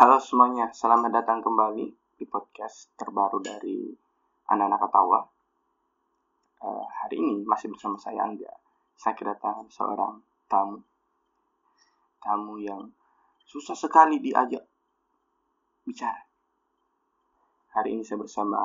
Halo 0.00 0.16
semuanya, 0.16 0.72
selamat 0.72 1.12
datang 1.12 1.44
kembali 1.44 1.84
di 2.16 2.24
podcast 2.24 2.88
terbaru 2.96 3.36
dari 3.36 3.92
Anak-anak 4.48 4.80
Ketawa. 4.88 5.20
Eh, 6.64 6.84
hari 7.04 7.20
ini 7.20 7.44
masih 7.44 7.68
bersama 7.68 8.00
saya 8.00 8.24
Angga. 8.24 8.48
Saya 8.96 9.12
kedatangan 9.12 9.68
seorang 9.68 10.24
tamu. 10.48 10.80
Tamu 12.16 12.56
yang 12.64 12.88
susah 13.44 13.76
sekali 13.76 14.24
diajak 14.24 14.64
bicara. 15.84 16.24
Hari 17.76 17.92
ini 17.92 18.00
saya 18.00 18.24
bersama 18.24 18.64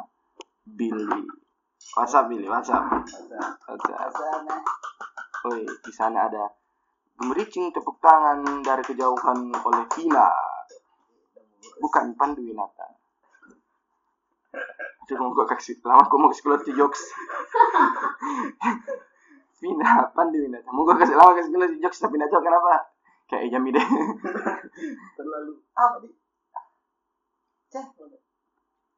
Billy. 0.64 1.20
What's 2.00 2.16
up 2.16 2.32
Billy? 2.32 2.48
What's 2.48 2.72
up? 2.72 2.88
What's 2.88 3.92
up? 3.92 4.16
Woi, 5.52 5.68
di 5.68 5.92
sana 5.92 6.32
ada 6.32 6.48
gemericing 7.20 7.76
tepuk 7.76 8.00
tangan 8.00 8.64
dari 8.64 8.88
kejauhan 8.88 9.52
oleh 9.52 9.84
Vina. 10.00 10.45
Bukan 11.80 12.14
Pandu 12.16 12.42
Winata. 12.42 12.88
Aduh, 15.06 15.16
mau 15.22 15.30
gue 15.32 15.46
kasih 15.46 15.78
lama 15.86 16.08
gue 16.08 16.18
mau 16.18 16.30
kasih 16.32 16.44
keluar 16.44 16.60
tuh 16.64 16.74
jokes. 16.74 17.02
Vina, 19.62 20.10
Pandu 20.12 20.38
Winata. 20.42 20.70
Mau 20.72 20.84
gue 20.84 20.96
kasih 20.98 21.16
lama 21.16 21.38
kasih 21.38 21.52
keluar 21.52 21.70
tuh 21.70 21.82
jokes 21.82 22.00
tapi 22.00 22.18
nggak 22.18 22.30
tahu 22.30 22.42
kenapa. 22.42 22.90
Kayak 23.26 23.58
Jami 23.58 23.70
deh. 23.74 23.86
terlalu 25.18 25.54
apa 25.74 25.96
di 26.06 26.10
ceh 27.74 27.86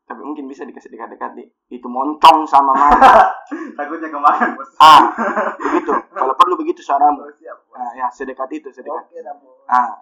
tapi 0.07 0.23
mungkin 0.23 0.47
bisa 0.47 0.63
dikasih 0.63 0.87
dekat-dekat 0.87 1.35
di 1.35 1.43
itu 1.67 1.83
montong 1.91 2.47
sama 2.47 2.71
mana. 2.71 3.27
takutnya 3.77 4.07
kemakan 4.07 4.55
bos 4.55 4.71
Ah, 4.79 5.11
begitu. 5.59 5.91
Kalau 6.15 6.31
perlu 6.39 6.55
begitu 6.55 6.79
suaramu. 6.79 7.27
Oh, 7.27 7.31
Ah, 7.75 7.91
ya 7.91 8.07
sedekat 8.07 8.47
itu, 8.55 8.71
sedekat. 8.71 9.03
oke 9.03 9.19
Ah. 9.67 9.99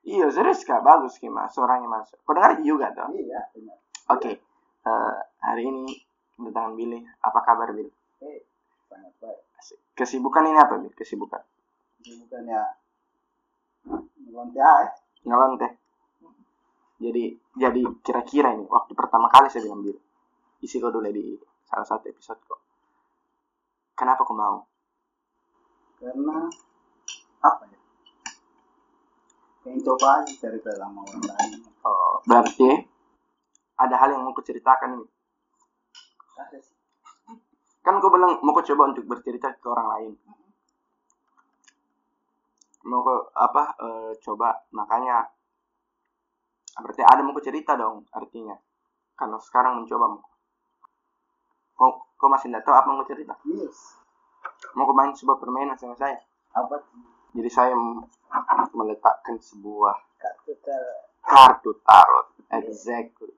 Iya, 0.00 0.26
serius 0.32 0.64
kak, 0.64 0.80
bagus 0.80 1.20
Kima, 1.20 1.44
suaranya 1.52 1.86
masuk. 1.86 2.16
Kau 2.24 2.32
dengar 2.32 2.56
juga 2.64 2.88
tuh? 2.96 3.12
iya 3.14 3.44
benar 3.52 3.76
Oke, 4.10 4.32
eh, 4.86 5.16
hari 5.44 5.62
ini 5.68 5.92
kedatangan 6.34 6.74
Billy. 6.74 7.04
Apa 7.20 7.38
kabar 7.44 7.70
Bill? 7.76 7.92
eh 8.24 8.42
sangat 8.88 9.12
baik. 9.20 9.38
Kesibukan 9.94 10.48
ini 10.48 10.58
apa 10.58 10.80
Bill? 10.80 10.94
Kesibukan? 10.96 11.42
ini 12.00 12.16
bukannya 12.24 12.60
ngelonte 14.24 14.60
aja 14.60 14.92
Ngelonte. 15.20 15.68
Jadi, 17.00 17.24
jadi 17.56 17.82
kira-kira 18.00 18.56
ini 18.56 18.64
waktu 18.68 18.92
pertama 18.96 19.28
kali 19.28 19.52
saya 19.52 19.68
bilang 19.68 19.84
Bill, 19.84 20.00
isi 20.64 20.80
kau 20.80 20.88
dulu 20.88 21.08
di 21.12 21.36
salah 21.68 21.84
satu 21.84 22.08
episode 22.08 22.40
kok. 22.44 22.60
Kenapa 23.94 24.24
kau 24.24 24.32
mau? 24.32 24.64
karena 26.00 26.48
apa 27.44 27.64
ya 27.68 27.69
pengen 29.60 29.80
coba 29.84 30.24
aja 30.24 30.32
cari 30.40 30.58
lama 30.78 31.00
orang 31.04 31.24
lain 31.24 31.60
Oh, 31.80 32.20
berarti 32.28 32.84
ada 33.80 33.96
hal 33.96 34.12
yang 34.12 34.20
mau 34.20 34.36
kau 34.36 34.44
ceritakan 34.44 35.00
sih 35.00 35.08
Kan 37.80 37.96
kau 37.96 38.12
bilang 38.12 38.36
mau 38.44 38.52
kau 38.52 38.64
coba 38.64 38.92
untuk 38.92 39.08
bercerita 39.08 39.56
ke 39.56 39.66
orang 39.68 39.88
lain. 39.96 40.12
Mau 42.84 43.00
kau 43.00 43.32
apa? 43.32 43.76
eh, 43.80 44.12
coba 44.20 44.52
makanya 44.72 45.24
berarti 46.80 47.02
ada 47.04 47.20
mau 47.24 47.32
kau 47.32 47.44
cerita 47.44 47.72
dong 47.76 48.04
artinya. 48.12 48.56
Karena 49.16 49.40
sekarang 49.40 49.80
mencoba 49.80 50.06
mau. 50.16 50.24
Kau, 51.76 51.90
kau 52.20 52.28
masih 52.28 52.52
tidak 52.52 52.68
tahu 52.68 52.76
apa 52.76 52.88
mau 52.92 53.08
cerita. 53.08 53.32
yes 53.48 53.96
Mau 54.76 54.84
kau 54.84 54.96
main 54.96 55.16
sebuah 55.16 55.40
permainan 55.40 55.76
sama 55.80 55.96
saya. 55.96 56.20
apa 56.52 56.84
Jadi 57.32 57.48
saya 57.48 57.72
meletakkan 58.74 59.36
sebuah 59.42 59.96
kartu 60.16 60.54
ter 60.62 60.82
kartu 61.26 61.70
tarot. 61.82 62.26
Exactly. 62.50 63.34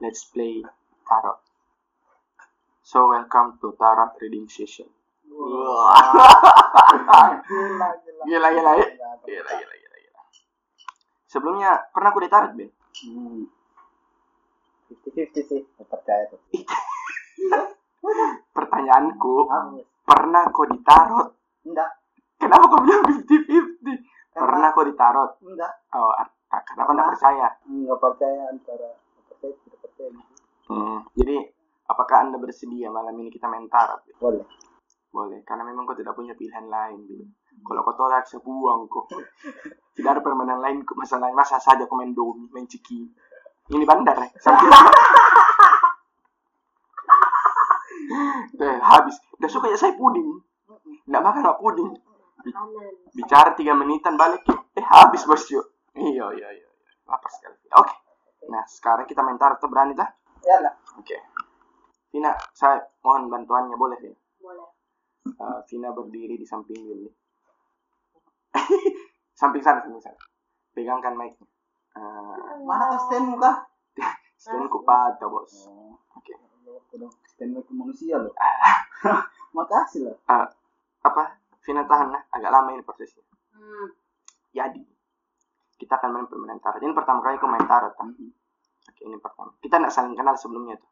Let's 0.00 0.28
play 0.28 0.60
tarot. 1.08 1.40
So 2.84 3.08
welcome 3.10 3.58
to 3.64 3.72
tarot 3.80 4.14
reading 4.20 4.46
session. 4.46 4.86
Wah. 5.26 5.96
gila 7.48 7.88
gila 8.04 8.22
Gila 8.24 8.48
gila. 8.52 8.72
Gila 9.26 9.52
gila 9.58 9.74
gila 9.74 9.96
gila. 9.98 10.22
Sebelumnya 11.26 11.70
pernah 11.90 12.10
aku 12.14 12.20
ditarot, 12.22 12.52
Ben? 12.54 12.70
hmm. 12.70 13.44
50-50 14.86 15.50
sih 15.50 15.60
Gak 15.66 15.86
percaya 15.90 16.30
tuh 16.30 16.38
Pertanyaanku, 18.56 19.34
pernah 20.06 20.46
kau 20.54 20.62
ditarot? 20.70 21.34
enggak 21.66 21.90
Kenapa 22.38 22.70
kau 22.70 22.78
bilang 22.86 23.02
50-50? 24.36 24.44
Pernah 24.44 24.68
kau 24.76 24.84
ditarot? 24.84 25.30
enggak 25.40 25.72
Oh, 25.96 26.12
ar- 26.12 26.36
ah, 26.52 26.60
karena 26.60 26.82
kau 26.84 26.92
nggak 26.92 27.10
percaya. 27.16 27.48
nggak 27.64 27.98
percaya 27.98 28.42
antara 28.52 28.90
percaya 29.32 29.52
tidak 29.64 29.78
percaya 29.80 30.08
gitu. 30.12 30.34
Hmm. 30.68 30.98
Jadi, 31.16 31.36
apakah 31.88 32.16
anda 32.28 32.36
bersedia 32.36 32.92
malam 32.92 33.16
ini 33.16 33.32
kita 33.32 33.48
main 33.48 33.64
tarot? 33.72 34.04
Ben? 34.04 34.14
boleh 34.20 34.44
Boleh, 35.16 35.40
karena 35.48 35.64
memang 35.64 35.88
kau 35.88 35.96
tidak 35.96 36.12
punya 36.12 36.36
pilihan 36.36 36.68
lain, 36.68 37.00
Ben. 37.08 37.24
Kalau 37.64 37.80
kau 37.80 37.96
tolak, 37.96 38.28
saya 38.28 38.44
buang 38.44 38.84
kok. 38.84 39.08
Tidak 39.96 40.10
ada 40.12 40.20
permainan 40.20 40.60
lain, 40.60 40.84
kok. 40.84 40.92
masalah 40.92 41.32
masa 41.32 41.56
saja 41.56 41.88
kau 41.88 41.96
main 41.96 42.12
domi, 42.12 42.44
main 42.52 42.68
ciki. 42.68 43.08
Ini 43.72 43.84
bandar, 43.88 44.12
ya. 44.20 44.28
Sampai 44.36 44.68
Deh, 48.60 48.76
habis. 48.80 49.16
Udah 49.40 49.50
suka 49.50 49.72
ya 49.72 49.78
saya 49.80 49.96
puding. 49.96 50.40
Nggak 51.08 51.22
makan 51.24 51.40
nggak 51.44 51.60
puding. 51.64 51.90
Bicara 53.14 53.54
tiga 53.58 53.72
menitan 53.74 54.14
balik. 54.14 54.42
Eh 54.76 54.84
habis 54.84 55.24
bos 55.26 55.42
yuk. 55.50 55.66
Iya 55.96 56.26
iya 56.36 56.48
iya. 56.52 56.68
iya. 56.68 56.68
Lapar 57.08 57.30
sekali. 57.32 57.56
Oke. 57.74 57.94
Nah 58.52 58.62
sekarang 58.68 59.06
kita 59.08 59.24
main 59.24 59.38
tarot 59.40 59.58
berani 59.66 59.96
dah. 59.96 60.08
ya 60.46 60.62
lah 60.62 60.74
Oke. 61.00 61.16
Vina, 62.14 62.30
saya 62.54 62.78
mohon 63.02 63.26
bantuannya 63.26 63.74
boleh 63.74 63.98
Vina. 63.98 64.14
Boleh. 64.38 64.68
Eh, 65.26 65.58
Vina 65.66 65.90
berdiri 65.90 66.38
di 66.38 66.46
samping 66.46 66.78
Willy. 66.86 67.10
samping 69.40 69.60
sana, 69.60 69.82
samping 69.82 70.00
sana. 70.00 70.16
Pegangkan 70.72 71.18
mic. 71.18 71.34
Uh, 71.96 72.60
mana 72.68 72.92
tas 72.92 73.08
stand 73.08 73.24
muka 73.32 73.64
stand 74.36 74.68
ku 74.68 74.84
patah 74.84 75.32
bos. 75.32 75.64
oh 75.64 75.96
Oke. 76.12 76.36
udah 76.92 77.08
stand 77.24 77.56
ke 77.56 77.72
manusia 77.72 78.20
loh 78.20 78.36
makasih 79.56 80.04
lah 80.04 80.16
Eh, 80.28 80.46
apa? 81.00 81.40
Vina 81.66 81.82
tahan 81.82 82.08
lah. 82.14 82.22
Agak 82.30 82.50
lama 82.54 82.70
ini 82.70 82.82
prosesnya. 82.86 83.26
Hmm. 83.50 83.90
Jadi 84.54 84.80
kita 85.76 85.98
akan 85.98 86.10
main 86.14 86.26
permainan 86.30 86.62
tarot. 86.62 86.80
Ini 86.80 86.94
pertama 86.94 87.20
kali 87.20 87.36
aku 87.36 87.46
main 87.50 87.66
tarot. 87.66 87.92
kan? 87.98 88.14
Oke, 88.86 89.02
ini 89.02 89.18
pertama. 89.18 89.50
Kita 89.58 89.82
nggak 89.82 89.92
saling 89.92 90.14
kenal 90.14 90.38
sebelumnya 90.38 90.78
tuh. 90.78 90.90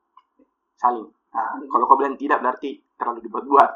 Saling. 0.76 1.06
Nah, 1.34 1.58
kalau 1.66 1.84
kau 1.86 1.98
bilang 1.98 2.18
tidak 2.18 2.42
berarti 2.42 2.78
terlalu 2.98 3.24
dibuat-buat. 3.26 3.70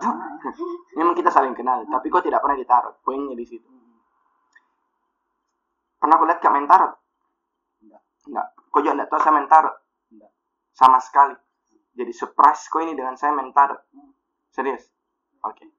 Memang 0.99 1.15
kita 1.15 1.31
saling 1.31 1.55
kenal, 1.55 1.83
tapi 1.87 2.07
kau 2.11 2.23
tidak 2.23 2.43
pernah 2.43 2.59
ditarot. 2.59 2.99
Poinnya 3.03 3.35
di 3.35 3.47
situ. 3.47 3.67
Pernah 5.99 6.15
kau 6.19 6.27
lihat 6.27 6.39
kak 6.39 6.53
main 6.55 6.67
tarot? 6.67 6.93
Enggak. 7.83 8.03
Enggak. 8.31 8.47
Kau 8.71 8.79
juga 8.83 8.95
enggak 8.99 9.11
tahu 9.11 9.21
saya 9.23 9.35
main 9.35 9.49
tarot? 9.51 9.75
Enggak. 10.15 10.31
Sama 10.75 10.99
sekali. 11.03 11.35
Jadi 11.99 12.13
surprise 12.15 12.63
kau 12.71 12.83
ini 12.83 12.95
dengan 12.95 13.19
saya 13.19 13.35
main 13.35 13.51
tarot. 13.51 13.83
Serius? 14.55 14.87
Oke. 15.43 15.67
Oke. 15.67 15.78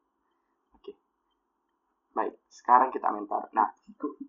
Sekarang 2.59 2.91
kita 2.91 3.07
tarot. 3.07 3.51
Nah, 3.55 3.71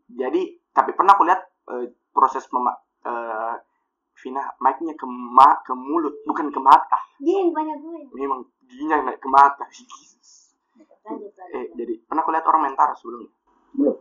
jadi 0.06 0.42
tapi 0.70 0.94
pernah 0.94 1.18
aku 1.18 1.26
lihat 1.26 1.42
eh, 1.74 1.90
proses 2.14 2.46
mema 2.54 2.78
eh, 3.02 3.54
Vina 4.20 4.44
mic-nya 4.60 4.94
ke, 4.94 5.06
ma- 5.08 5.58
ke 5.64 5.72
mulut 5.74 6.22
bukan 6.28 6.52
ke 6.52 6.60
mata. 6.62 7.00
Dia 7.18 7.42
yang 7.42 7.50
banyak 7.50 7.80
gue. 7.82 8.00
memang 8.14 8.44
giginya 8.68 9.02
naik 9.02 9.18
ke 9.18 9.28
mata. 9.32 9.64
Lanjut, 11.00 11.32
eh 11.56 11.66
jadi 11.74 11.94
pernah 12.06 12.22
aku 12.22 12.30
lihat 12.30 12.46
orang 12.46 12.76
tarot 12.78 12.94
sebelumnya 12.94 13.32
belum. 13.74 13.96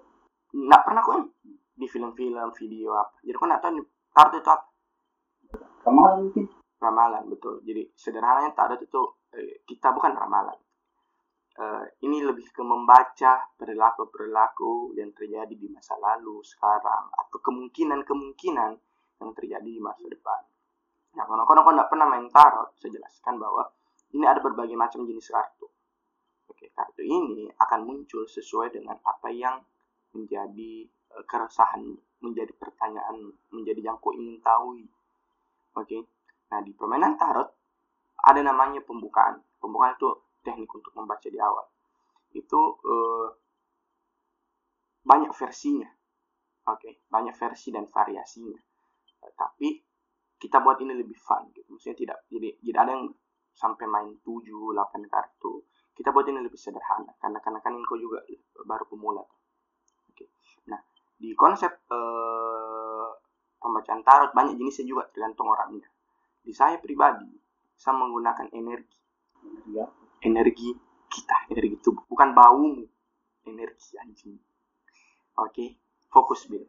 Nggak 0.68 0.82
pernah 0.86 1.02
aku 1.02 1.14
di 1.80 1.88
film-film 1.88 2.50
video 2.54 3.00
apa. 3.00 3.16
Jadi 3.24 3.34
aku 3.34 3.46
nggak 3.48 3.62
tahu 3.64 3.82
tarot 4.14 4.34
itu 4.36 4.50
apa. 4.52 4.66
Kemarin 5.80 6.18
mungkin. 6.28 6.46
Ramalan 6.80 7.24
betul. 7.32 7.64
Jadi 7.64 7.82
sederhananya 7.96 8.52
tarot 8.54 8.84
itu 8.84 9.02
eh, 9.34 9.64
kita 9.64 9.90
bukan 9.96 10.14
ramalan 10.14 10.60
Eh, 11.60 11.86
ini 12.08 12.24
lebih 12.24 12.56
ke 12.56 12.64
membaca 12.64 13.44
perilaku-perilaku 13.60 14.96
yang 14.96 15.12
terjadi 15.12 15.52
di 15.52 15.68
masa 15.68 16.00
lalu 16.00 16.40
sekarang 16.40 17.12
atau 17.12 17.36
kemungkinan-kemungkinan 17.36 18.72
yang 19.20 19.32
terjadi 19.36 19.68
di 19.68 19.84
masa 19.84 20.08
depan. 20.08 20.40
Nah, 21.20 21.28
kalau 21.28 21.44
kau 21.44 21.76
nggak 21.76 21.92
pernah 21.92 22.08
main 22.08 22.32
tarot, 22.32 22.80
saya 22.80 22.96
jelaskan 22.96 23.44
bahwa 23.44 23.68
ini 24.16 24.24
ada 24.24 24.40
berbagai 24.40 24.80
macam 24.80 25.04
jenis 25.04 25.28
kartu. 25.28 25.68
Oke, 26.48 26.72
kartu 26.72 27.04
ini 27.04 27.52
akan 27.52 27.84
muncul 27.84 28.24
sesuai 28.24 28.72
dengan 28.72 28.96
apa 29.04 29.28
yang 29.28 29.60
menjadi 30.16 30.88
eh, 30.88 31.24
keresahan, 31.28 31.84
menjadi 32.24 32.56
pertanyaan, 32.56 33.36
menjadi 33.52 33.84
yang 33.84 34.00
kau 34.00 34.16
ingin 34.16 34.40
tahu. 34.40 34.80
Oke, 35.76 36.08
nah 36.56 36.64
di 36.64 36.72
permainan 36.72 37.20
tarot 37.20 37.52
ada 38.16 38.40
namanya 38.48 38.80
pembukaan. 38.80 39.44
Pembukaan 39.60 40.00
itu 40.00 40.29
teknik 40.42 40.72
untuk 40.72 40.94
membaca 40.96 41.28
di 41.28 41.40
awal. 41.40 41.66
Itu 42.34 42.62
eh, 42.84 43.28
banyak 45.04 45.32
versinya. 45.34 45.90
Oke, 46.70 47.02
banyak 47.10 47.34
versi 47.34 47.74
dan 47.74 47.90
variasinya. 47.90 48.60
kita 50.40 50.64
buat 50.64 50.80
ini 50.80 50.96
lebih 50.96 51.20
fun 51.20 51.52
gitu 51.52 51.68
maksudnya 51.76 51.98
tidak 52.00 52.18
jadi 52.32 52.50
jadi 52.64 52.78
ada 52.80 52.92
yang 52.96 53.12
sampai 53.52 53.86
main 53.92 54.16
7 54.24 54.48
8 54.48 55.12
kartu 55.12 55.68
kita 55.92 56.16
buat 56.16 56.24
ini 56.32 56.40
lebih 56.40 56.56
sederhana 56.56 57.12
karena 57.20 57.44
karena 57.44 57.60
kan 57.60 57.76
Inko 57.76 58.00
juga 58.00 58.24
baru 58.64 58.88
pemula 58.88 59.20
oke 60.10 60.26
nah 60.72 60.80
di 61.20 61.36
konsep 61.36 61.70
eh, 61.92 63.08
pembacaan 63.60 64.02
tarot 64.08 64.32
banyak 64.32 64.56
jenisnya 64.56 64.88
juga 64.88 65.04
tergantung 65.12 65.52
orangnya 65.52 65.92
di 66.40 66.56
saya 66.56 66.80
pribadi 66.80 67.28
saya 67.76 68.00
menggunakan 68.00 68.48
energi 68.56 69.00
ya 69.76 69.84
energi 70.24 70.76
kita 71.10 71.50
energi 71.52 71.78
tubuh. 71.82 72.06
Bukan 72.06 72.36
baumu 72.36 72.86
energi 73.48 73.98
anjing. 73.98 74.38
Oke 75.40 75.80
fokus 76.12 76.46
bil. 76.50 76.66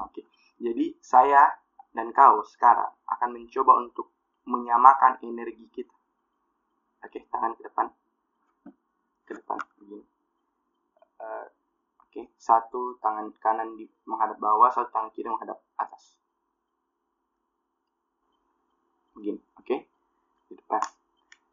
Oke. 0.00 0.24
Jadi 0.58 0.98
saya 1.00 1.48
dan 1.92 2.10
kau 2.12 2.44
sekarang 2.44 2.92
akan 3.08 3.28
mencoba 3.34 3.72
untuk 3.82 4.12
menyamakan 4.48 5.20
energi 5.24 5.66
kita. 5.72 5.96
Oke 7.04 7.28
tangan 7.28 7.54
ke 7.54 7.62
depan. 7.66 7.86
Ke 9.28 9.32
depan 9.36 9.58
begini. 9.76 10.04
Eh, 11.18 11.46
oke 12.00 12.22
satu 12.38 12.96
tangan 13.02 13.34
kanan 13.42 13.74
di 13.76 13.84
menghadap 14.08 14.38
bawah 14.40 14.70
satu 14.72 14.88
tangan 14.90 15.10
kiri 15.12 15.28
menghadap 15.28 15.60
atas. 15.76 16.16
Begini 19.12 19.40
oke? 19.58 19.76
Di 20.48 20.54
depan 20.56 20.97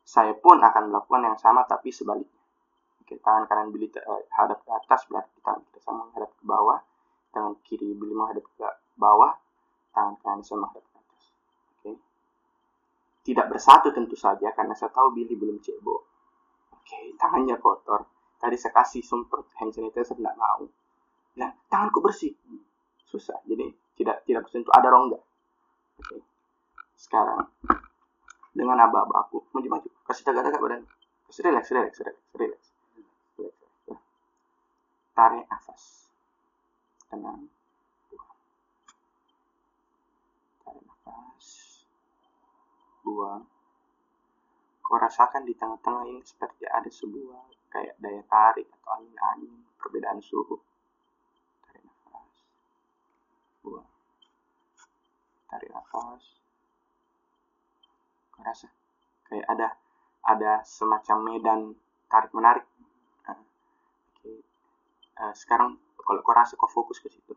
saya 0.05 0.37
pun 0.37 0.61
akan 0.61 0.93
melakukan 0.93 1.21
yang 1.25 1.37
sama 1.41 1.65
tapi 1.65 1.89
sebaliknya. 1.89 2.37
Oke 3.01 3.17
tangan 3.17 3.49
kanan 3.49 3.73
Billy 3.73 3.89
te- 3.89 4.05
eh, 4.05 4.21
ke 4.29 4.69
atas 4.69 5.09
berarti 5.09 5.41
tangan 5.41 5.65
kita 5.65 5.81
sama 5.81 6.05
menghadap 6.05 6.29
ke 6.37 6.43
bawah. 6.45 6.79
Tangan 7.33 7.57
kiri 7.65 7.97
Billy 7.97 8.13
menghadap 8.13 8.45
ke 8.45 8.69
bawah 9.01 9.33
tangan 9.97 10.13
kanan 10.21 10.45
saya 10.45 10.61
menghadap 10.61 10.85
ke 10.85 10.95
atas. 11.01 11.23
Oke. 11.73 11.91
Tidak 13.25 13.45
bersatu 13.49 13.89
tentu 13.89 14.13
saja 14.13 14.53
karena 14.53 14.77
saya 14.77 14.93
tahu 14.93 15.09
Billy 15.17 15.33
belum 15.33 15.57
cebok. 15.57 16.01
Oke 16.77 17.17
tangannya 17.17 17.57
kotor. 17.57 18.05
Tadi 18.37 18.61
saya 18.61 18.77
kasih 18.77 19.01
semprot 19.01 19.49
hand 19.57 19.73
sanitizer 19.73 20.13
tidak 20.13 20.37
mau. 20.37 20.69
Nah 21.41 21.49
tanganku 21.65 21.97
bersih. 21.97 22.37
Susah. 23.09 23.41
Jadi 23.49 23.73
tidak 23.97 24.21
tidak 24.29 24.45
bersentuh 24.45 24.69
ada 24.69 24.85
rongga. 24.93 25.17
Oke. 25.97 26.21
Sekarang 26.93 27.49
dengan 28.55 28.79
aba-aba 28.79 29.27
aku 29.27 29.43
maju-maju. 29.51 29.91
Kasih 30.07 30.23
tegak-tegak 30.23 30.63
badan? 30.63 30.81
Kasih 31.27 31.43
relax 31.43 31.67
relax 31.75 31.93
relax 31.99 32.17
relax 32.39 32.63
relax. 33.35 33.99
Tarik 35.11 35.43
nafas. 35.51 35.83
Tenang. 37.11 37.51
Tarik 40.63 40.83
nafas. 40.87 41.47
Buang. 43.03 43.43
Kau 44.79 44.97
rasakan 45.01 45.43
di 45.43 45.53
tengah-tengah 45.57 46.07
ini 46.07 46.23
seperti 46.23 46.63
ada 46.63 46.87
sebuah 46.87 47.51
kayak 47.75 47.99
daya 47.99 48.23
tarik 48.31 48.71
atau 48.71 48.89
angin-angin 48.95 49.67
perbedaan 49.75 50.23
suhu. 50.23 50.55
Tarik 51.67 51.83
nafas. 51.83 52.33
Buang. 53.67 53.89
Tarik 55.51 55.69
nafas 55.75 56.44
rasa 58.43 58.67
kayak 59.29 59.47
ada 59.47 59.67
ada 60.25 60.51
semacam 60.65 61.17
medan 61.21 61.59
tarik 62.09 62.31
menarik 62.35 62.65
Nah, 63.25 63.39
Eh, 65.15 65.33
sekarang 65.33 65.79
kalau 65.95 66.19
kau 66.19 66.35
rasa 66.35 66.59
kau 66.59 66.67
fokus 66.67 66.99
ke 66.99 67.07
situ 67.07 67.33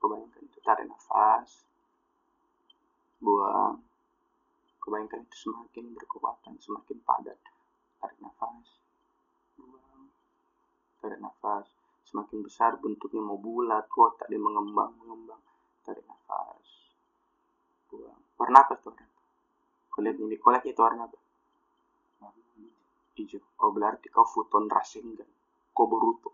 kau 0.00 0.08
bayangkan 0.08 0.40
itu 0.40 0.58
tarik 0.64 0.88
nafas 0.88 1.68
buang. 3.20 3.84
Kau 4.80 4.88
bayangkan 4.88 5.20
itu 5.20 5.36
semakin 5.44 5.92
berkekuatan 5.92 6.56
semakin 6.56 6.96
padat. 7.04 7.36
Tarik 8.00 8.16
nafas 8.24 8.80
buang. 9.60 10.08
Tarik 11.04 11.20
nafas 11.20 11.68
semakin 12.08 12.40
besar 12.40 12.80
bentuknya 12.80 13.20
mau 13.20 13.36
bulat 13.36 13.84
kotak 13.92 14.26
dia 14.32 14.40
mengembang 14.40 14.96
mengembang 14.96 15.44
tarik 15.84 16.02
nafas 16.08 16.96
buang. 17.92 18.20
Apa 18.40 18.72
tuh 18.80 18.96
kau 20.00 20.08
lihat 20.08 20.16
ini 20.16 20.40
lihat 20.40 20.64
itu 20.64 20.80
warna 20.80 21.04
apa? 21.04 21.18
Hijau. 23.20 23.44
Oh 23.60 23.68
berarti 23.68 24.08
kau 24.08 24.24
futon 24.24 24.64
rasengan 24.64 25.28
kau 25.76 25.84
Boruto. 25.84 26.32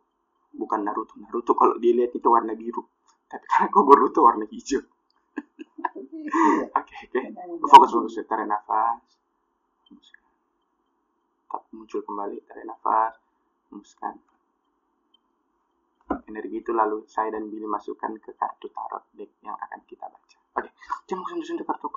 Bukan 0.54 0.86
Naruto. 0.86 1.18
Naruto 1.18 1.58
kalau 1.58 1.74
dilihat 1.82 2.14
itu 2.14 2.30
warna 2.30 2.54
biru. 2.54 2.86
Tapi 3.26 3.42
karena 3.50 3.66
kau 3.74 3.82
Boruto 3.82 4.22
warna 4.22 4.46
hijau. 4.46 4.86
Oke 6.78 6.94
oke. 7.10 7.20
Fokus 7.66 7.90
fokus. 7.90 8.22
Tarik 8.22 8.46
nafas. 8.46 9.02
Tak 11.50 11.62
muncul 11.74 12.06
kembali. 12.06 12.38
Tarik 12.46 12.70
nafas. 12.70 13.18
Energi 16.30 16.62
itu 16.62 16.70
lalu 16.70 17.02
saya 17.10 17.34
dan 17.34 17.50
Billy 17.50 17.66
masukkan 17.66 18.14
ke 18.22 18.30
kartu 18.38 18.70
tarot 18.70 19.10
deck 19.18 19.42
yang 19.42 19.58
akan 19.58 19.82
kita 19.90 20.06
baca. 20.06 20.38
Oke. 20.54 20.70
Jangan 21.10 21.34
sentuh-sentuh 21.34 21.66
kartu 21.66 21.90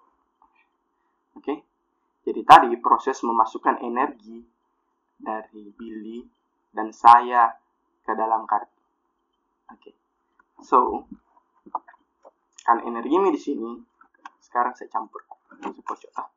oke 1.40 1.56
jadi 2.30 2.42
tadi 2.46 2.70
proses 2.78 3.24
memasukkan 3.24 3.82
energi 3.82 4.44
dari 5.18 5.72
Billy 5.74 6.22
dan 6.70 6.94
saya 6.94 7.50
ke 8.06 8.14
dalam 8.14 8.46
kartu. 8.46 8.80
Oke. 9.74 9.92
So, 10.62 11.10
kan 12.62 12.86
energi 12.86 13.12
ini 13.18 13.30
di 13.34 13.42
sini. 13.42 13.72
Sekarang 14.44 14.78
saya 14.78 14.94
campur. 14.94 15.26
Saya 15.58 15.74
pojok. 15.74 16.12
Ah. 16.22 16.30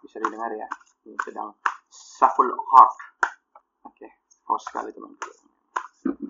Bisa 0.00 0.16
didengar 0.24 0.48
ya. 0.56 0.64
Ini 1.04 1.20
sedang 1.20 1.52
shuffle 1.92 2.56
heart. 2.56 2.94
Oke. 3.92 4.08
Haus 4.48 4.64
sekali 4.64 4.88
teman-teman. 4.94 5.36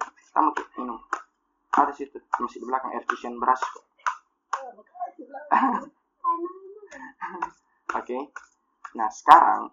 Kita 0.02 0.40
minum. 0.82 0.99
Ada 1.78 1.94
situ. 1.94 2.19
Masih 2.43 2.58
di 2.58 2.66
belakang 2.66 2.90
air 2.90 3.06
fusion 3.06 3.38
beras 3.38 3.62
kok. 3.62 3.84
Oke. 7.90 8.18
Nah, 8.94 9.11
sekarang 9.11 9.70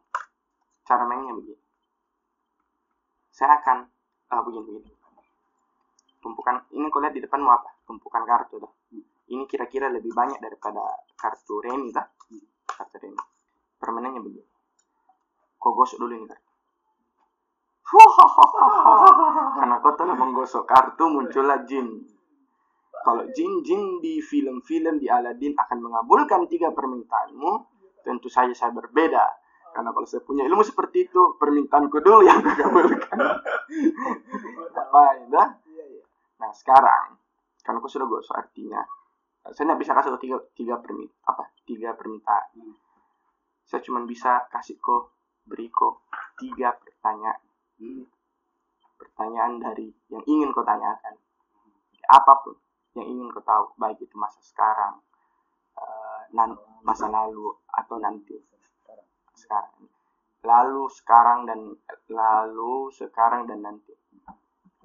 cara 0.85 1.03
mainnya 1.05 1.33
begini. 1.37 1.61
Saya 3.29 3.61
akan 3.61 3.77
ah, 4.33 4.41
begini 4.41 4.63
begini. 4.65 4.89
Tumpukan 6.17 6.65
ini 6.73 6.89
kau 6.89 6.97
lihat 6.97 7.13
di 7.13 7.21
depan 7.21 7.37
mau 7.37 7.53
apa? 7.53 7.69
Tumpukan 7.85 8.25
kartu 8.25 8.57
dah. 8.57 8.73
Ini 9.27 9.43
kira-kira 9.45 9.91
lebih 9.91 10.15
banyak 10.15 10.41
daripada 10.41 10.81
kartu 11.13 11.61
remi 11.61 11.93
dah. 11.93 12.07
Kartu 12.65 12.95
remi. 12.97 13.21
Permainannya 13.77 14.21
begini. 14.25 14.49
Kau 15.61 15.77
gosok 15.77 16.01
dulu 16.01 16.13
ini 16.17 16.25
kartu. 16.25 16.49
Karena 19.61 19.75
kau 19.79 19.93
telah 19.93 20.15
menggosok 20.17 20.65
kartu 20.65 21.05
muncullah 21.05 21.61
jin. 21.69 21.85
Kalau 22.97 23.23
jin-jin 23.31 24.03
di 24.03 24.19
film-film 24.19 24.99
di 24.99 25.07
Aladdin 25.07 25.55
akan 25.55 25.77
mengabulkan 25.79 26.43
tiga 26.51 26.75
permintaanmu, 26.75 27.76
tentu 28.07 28.31
saja 28.31 28.55
saya 28.55 28.71
berbeda. 28.71 29.27
Karena 29.75 29.91
kalau 29.91 30.07
saya 30.07 30.23
punya 30.23 30.47
ilmu 30.47 30.63
seperti 30.63 31.11
itu, 31.11 31.35
permintaanku 31.35 31.99
dulu 31.99 32.23
yang 32.23 32.39
dikabulkan. 32.39 33.19
Apa 34.71 35.01
ya? 35.27 35.43
Nah 36.39 36.51
sekarang, 36.55 37.19
karena 37.61 37.77
aku 37.83 37.91
sudah 37.91 38.07
gosok 38.07 38.39
artinya, 38.39 38.79
saya 39.51 39.67
tidak 39.67 39.79
bisa 39.83 39.91
kasih 39.91 40.09
kau 40.15 40.21
tiga, 40.23 40.37
tiga 40.55 40.75
permin 40.79 41.07
apa 41.27 41.43
tiga 41.67 41.95
permintaan. 41.95 42.75
Saya 43.67 43.83
cuma 43.83 44.03
bisa 44.07 44.47
kasih 44.47 44.79
kau 44.79 45.11
beri 45.43 45.67
kau 45.67 46.03
tiga 46.39 46.75
pertanyaan. 46.75 47.43
Pertanyaan 48.97 49.59
dari 49.61 49.91
yang 50.09 50.23
ingin 50.25 50.51
kau 50.55 50.63
tanyakan. 50.63 51.15
Apa 52.07 52.33
pun 52.43 52.55
yang 52.95 53.07
ingin 53.07 53.27
kau 53.29 53.43
tahu, 53.43 53.75
baik 53.75 53.99
itu 53.99 54.15
masa 54.15 54.39
sekarang, 54.43 55.03
nan 56.35 56.55
masa 56.83 57.07
lalu 57.07 57.51
atau 57.67 57.97
nanti 57.99 58.35
sekarang. 59.35 59.87
Lalu 60.43 60.83
sekarang 60.91 61.39
dan 61.45 61.59
lalu 62.07 62.89
sekarang 62.95 63.47
dan 63.47 63.59
nanti. 63.63 63.93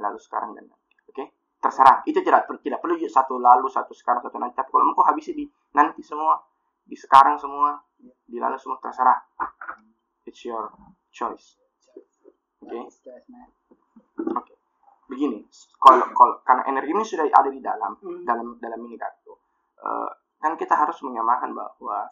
Lalu 0.01 0.19
sekarang 0.19 0.57
dan 0.59 0.67
nanti. 0.69 0.93
Oke? 1.09 1.25
Terserah. 1.63 2.03
Itu 2.05 2.21
tidak 2.21 2.51
tidak 2.63 2.83
perlu. 2.83 2.99
Satu 3.07 3.39
lalu 3.39 3.71
satu 3.71 3.95
sekarang 3.95 4.21
satu 4.23 4.39
nanti. 4.39 4.59
Tapi 4.59 4.71
kalau 4.71 4.91
mau 4.91 5.05
habisi 5.07 5.33
di 5.33 5.47
nanti 5.75 6.03
semua 6.03 6.39
di 6.83 6.99
sekarang 6.99 7.39
semua 7.39 7.79
di 8.03 8.37
lalu 8.37 8.59
semua 8.59 8.79
terserah. 8.83 9.19
It's 10.27 10.43
your 10.43 10.71
choice. 11.15 11.59
Oke? 12.63 12.79
Oke. 14.35 14.55
Begini. 15.07 15.47
Kalau 15.79 16.07
kalau 16.15 16.35
karena 16.43 16.63
energi 16.67 16.91
ini 16.91 17.05
sudah 17.07 17.27
ada 17.31 17.51
di 17.51 17.61
dalam 17.63 17.99
dalam 18.27 18.59
dalam 18.59 18.81
ini 18.87 18.99
kartu 18.99 19.33
Eh, 19.83 20.11
kan 20.43 20.59
kita 20.59 20.75
harus 20.75 20.99
menyamakan 21.07 21.55
bahwa 21.55 22.11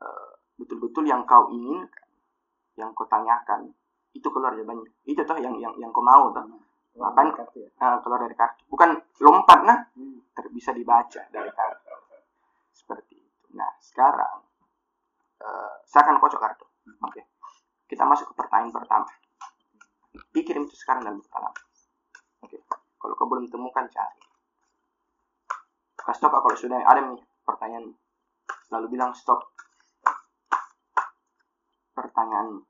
eh, 0.00 0.30
betul-betul 0.56 1.04
yang 1.04 1.22
kau 1.28 1.52
inginkan, 1.52 2.08
yang 2.80 2.90
kau 2.96 3.04
tanyakan, 3.04 3.68
itu 4.16 4.26
keluar 4.32 4.56
jawabannya. 4.56 4.88
Itu 5.04 5.22
toh 5.28 5.36
yang 5.36 5.54
yang 5.60 5.76
yang 5.76 5.92
kau 5.92 6.02
mau 6.02 6.32
toh. 6.32 6.48
Ngapain 6.98 7.30
kartu 7.36 7.62
ya? 7.62 7.70
eh, 7.70 7.98
keluar 8.00 8.24
dari 8.24 8.34
kartu? 8.34 8.64
Bukan 8.72 8.90
lompat 9.22 9.60
nah, 9.62 9.78
Hmm. 9.94 10.24
ter- 10.32 10.50
bisa 10.50 10.72
dibaca 10.72 11.22
dari 11.30 11.50
kartu. 11.52 11.92
Seperti 12.74 13.18
sekarang 13.98 14.46
eh, 15.42 15.74
saya 15.90 16.02
akan 16.06 16.22
kocok 16.22 16.38
kartu 16.38 16.66
oke 17.02 17.22
kita 17.90 18.06
masuk 18.06 18.30
ke 18.30 18.34
pertanyaan 18.38 18.70
pertama 18.70 19.10
dikirim 20.30 20.70
itu 20.70 20.78
sekarang 20.78 21.02
dalam 21.02 21.18
kalam 21.26 21.50
oke 22.46 22.56
kalau 22.94 23.14
kau 23.18 23.26
belum 23.26 23.50
temukan 23.50 23.90
cari 23.90 24.22
Kak, 26.08 26.40
kalau 26.40 26.56
sudah 26.56 26.80
ada 26.80 27.04
nih 27.04 27.20
pertanyaan. 27.44 27.92
Lalu 28.72 28.96
bilang 28.96 29.12
stop. 29.12 29.44
Pertanyaan. 31.92 32.64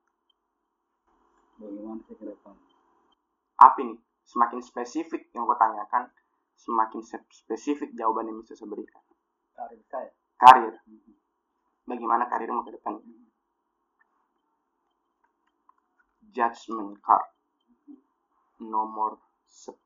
Bagaimana 1.63 2.03
saya 2.03 2.17
ke 2.19 2.25
depan? 2.35 2.55
Apa 3.63 3.79
nih 3.87 3.99
semakin 4.27 4.59
spesifik 4.59 5.31
yang 5.35 5.47
kau 5.47 5.55
tanyakan 5.55 6.11
semakin 6.59 6.99
se- 7.03 7.31
spesifik 7.31 7.95
jawaban 7.95 8.27
yang 8.27 8.43
bisa 8.43 8.59
saya 8.59 8.75
berikan. 8.75 9.03
Karir 9.55 9.83
saya? 9.87 10.11
Karir. 10.35 10.75
Bagaimana 11.87 12.27
karirmu 12.27 12.67
ke 12.67 12.75
depan? 12.75 12.99
Judgment 16.35 16.99
card. 17.03 17.27
Nomor 18.59 19.23
10 19.47 19.79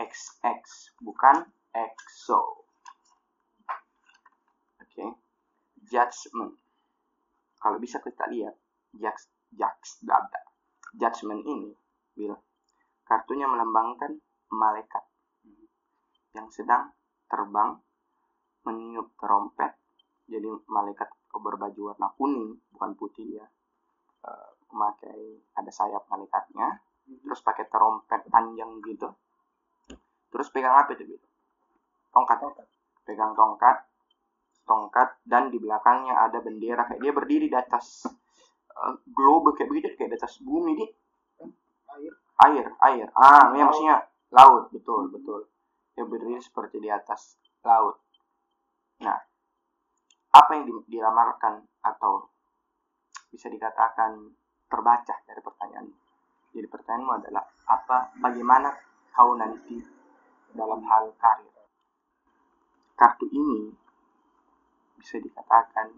XX 0.00 0.64
bukan 1.04 1.57
EXO 1.72 2.68
oke. 4.98 5.06
Judgment. 5.88 6.52
Kalau 7.58 7.78
bisa 7.78 7.98
kita 8.02 8.26
lihat 8.30 8.54
judge 8.94 9.28
judge 9.52 9.88
dada 10.04 10.40
judgment 10.96 11.44
ini 11.44 11.72
bilang 12.16 12.40
kartunya 13.04 13.44
melambangkan 13.48 14.20
malaikat 14.52 15.04
yang 16.36 16.48
sedang 16.52 16.92
terbang 17.28 17.76
meniup 18.64 19.12
trompet. 19.16 19.76
Jadi 20.28 20.44
malaikat 20.68 21.08
berbaju 21.32 21.94
warna 21.94 22.08
kuning 22.16 22.60
bukan 22.72 22.92
putih 22.96 23.40
ya. 23.40 23.46
Eh, 24.28 24.50
memakai 24.68 25.40
ada 25.56 25.72
sayap 25.72 26.04
malaikatnya. 26.12 26.84
Terus 27.08 27.40
pakai 27.40 27.64
trompet 27.72 28.28
panjang 28.28 28.84
gitu. 28.84 29.08
Terus 30.28 30.52
pegang 30.52 30.76
apa 30.76 30.92
itu 30.92 31.16
gitu 31.16 31.27
tongkat 32.26 32.66
pegang 33.06 33.32
tongkat. 33.38 33.76
Tongkat 34.68 35.08
dan 35.24 35.48
di 35.48 35.56
belakangnya 35.56 36.12
ada 36.28 36.44
bendera. 36.44 36.84
Kayak 36.84 37.00
dia 37.00 37.12
berdiri 37.14 37.46
di 37.48 37.56
atas 37.56 38.04
eh, 38.72 38.94
globe 39.08 39.56
kayak 39.56 39.68
begitu. 39.70 39.96
Kayak 39.96 40.10
di 40.12 40.18
atas 40.20 40.34
bumi 40.44 40.72
di 40.76 40.86
air. 41.96 42.12
Air 42.38 42.66
air. 42.84 43.06
Ah 43.16 43.54
ya 43.56 43.64
maksudnya 43.64 43.96
laut. 44.34 44.68
Betul 44.74 45.08
betul. 45.08 45.48
Dia 45.96 46.04
berdiri 46.04 46.38
seperti 46.42 46.76
di 46.82 46.90
atas 46.92 47.40
laut. 47.64 47.96
Nah 49.00 49.16
apa 50.28 50.50
yang 50.54 50.68
di- 50.68 50.92
diramalkan 50.92 51.64
atau 51.80 52.28
bisa 53.32 53.48
dikatakan 53.48 54.28
terbaca 54.68 55.14
dari 55.24 55.40
pertanyaan 55.40 55.88
jadi 56.52 56.68
pertanyaanmu 56.68 57.12
adalah 57.16 57.44
apa 57.68 58.12
bagaimana 58.20 58.72
kau 59.12 59.36
nanti 59.36 59.80
dalam 60.52 60.80
hal 60.84 61.12
karir 61.16 61.57
kartu 62.98 63.30
ini 63.30 63.70
bisa 64.98 65.22
dikatakan 65.22 65.94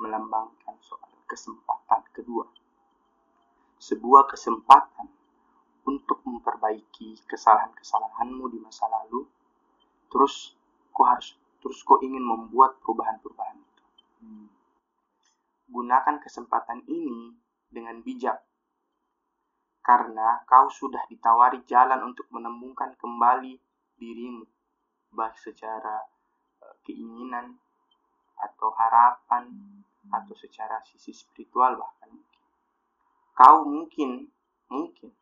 melambangkan 0.00 0.80
soal 0.80 1.12
kesempatan 1.28 2.08
kedua. 2.16 2.48
Sebuah 3.76 4.24
kesempatan 4.24 5.12
untuk 5.84 6.24
memperbaiki 6.24 7.20
kesalahan-kesalahanmu 7.28 8.48
di 8.48 8.58
masa 8.64 8.88
lalu 8.88 9.28
terus 10.08 10.56
kau 10.96 11.04
harus 11.04 11.36
terus 11.60 11.84
kau 11.84 12.00
ingin 12.00 12.24
membuat 12.24 12.80
perubahan-perubahan 12.80 13.60
itu. 13.60 13.84
Hmm. 14.24 14.48
gunakan 15.68 16.16
kesempatan 16.24 16.80
ini 16.88 17.36
dengan 17.68 18.00
bijak 18.00 18.40
karena 19.84 20.40
kau 20.48 20.72
sudah 20.72 21.04
ditawari 21.12 21.60
jalan 21.68 22.08
untuk 22.08 22.24
menemukan 22.32 22.96
kembali 22.96 23.60
dirimu 24.00 24.55
baik 25.16 25.40
secara 25.40 26.04
eh, 26.60 26.76
keinginan 26.84 27.56
atau 28.36 28.68
harapan 28.76 29.48
atau 30.12 30.36
secara 30.36 30.84
sisi 30.84 31.16
spiritual 31.16 31.80
bahkan 31.80 32.12
kau 33.36 33.64
mungkin 33.68 34.28
mungkin. 34.72 35.12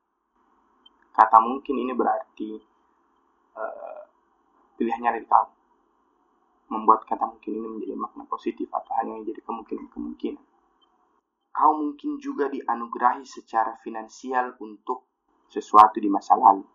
Kata 1.14 1.38
mungkin 1.38 1.78
ini 1.78 1.92
berarti 1.94 2.50
eh, 3.54 4.02
pilihannya 4.74 5.10
dari 5.14 5.26
kau 5.26 5.46
membuat 6.70 7.06
kata 7.06 7.28
mungkin 7.28 7.52
ini 7.54 7.68
menjadi 7.78 7.94
makna 7.94 8.24
positif 8.26 8.66
atau 8.72 8.92
hanya 8.98 9.20
menjadi 9.20 9.40
kemungkinan-kemungkinan. 9.46 10.42
Kau 11.54 11.72
mungkin 11.78 12.18
juga 12.18 12.50
dianugerahi 12.50 13.22
secara 13.22 13.78
finansial 13.78 14.58
untuk 14.58 15.06
sesuatu 15.46 16.02
di 16.02 16.10
masa 16.10 16.34
lalu. 16.34 16.66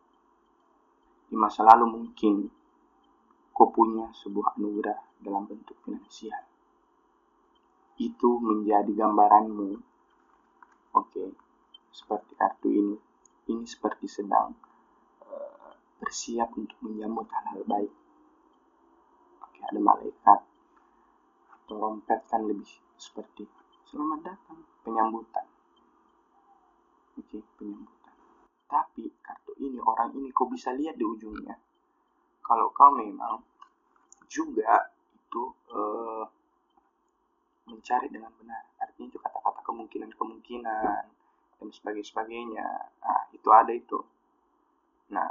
Di 1.27 1.35
masa 1.35 1.67
lalu 1.67 1.99
mungkin 1.99 2.47
kau 3.59 3.67
punya 3.67 4.07
sebuah 4.15 4.55
anugerah 4.55 5.19
dalam 5.19 5.43
bentuk 5.43 5.75
finansial. 5.83 6.47
Itu 7.99 8.39
menjadi 8.39 8.87
gambaranmu. 8.87 9.75
Oke, 10.95 11.35
seperti 11.91 12.31
kartu 12.39 12.71
ini. 12.71 12.95
Ini 13.51 13.67
seperti 13.67 14.07
sedang 14.07 14.55
eh, 15.27 15.75
bersiap 15.99 16.55
untuk 16.55 16.79
menyambut 16.79 17.27
hal-hal 17.27 17.67
baik. 17.67 17.91
Oke, 19.43 19.59
ada 19.59 19.79
malaikat. 19.83 20.39
Trompet 21.67 22.23
kan 22.31 22.47
lebih 22.47 22.71
seperti 22.95 23.43
selamat 23.89 24.21
datang 24.21 24.61
penyambutan 24.85 25.49
oke 27.17 27.41
penyambutan 27.57 28.15
tapi 28.69 29.09
kartu 29.17 29.57
ini 29.57 29.81
orang 29.81 30.13
ini 30.13 30.29
kau 30.29 30.45
bisa 30.45 30.69
lihat 30.77 30.93
di 30.93 31.01
ujungnya 31.01 31.57
kalau 32.45 32.69
kau 32.69 32.93
memang 32.93 33.41
juga 34.29 34.93
itu 35.13 35.43
eh, 35.73 36.25
mencari 37.65 38.07
dengan 38.13 38.31
benar. 38.37 38.63
Artinya 38.77 39.09
itu 39.09 39.19
kata-kata 39.19 39.61
kemungkinan-kemungkinan 39.65 41.03
dan 41.59 41.67
sebagainya 41.75 42.07
sebagainya 42.07 42.67
nah 43.03 43.21
itu 43.33 43.49
ada 43.49 43.73
itu. 43.73 43.99
Nah 45.11 45.29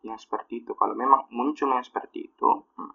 yang 0.00 0.16
seperti 0.16 0.64
itu. 0.64 0.72
Kalau 0.72 0.96
memang 0.96 1.28
muncul 1.28 1.68
yang 1.68 1.84
seperti 1.84 2.32
itu 2.32 2.50
hmm, 2.80 2.94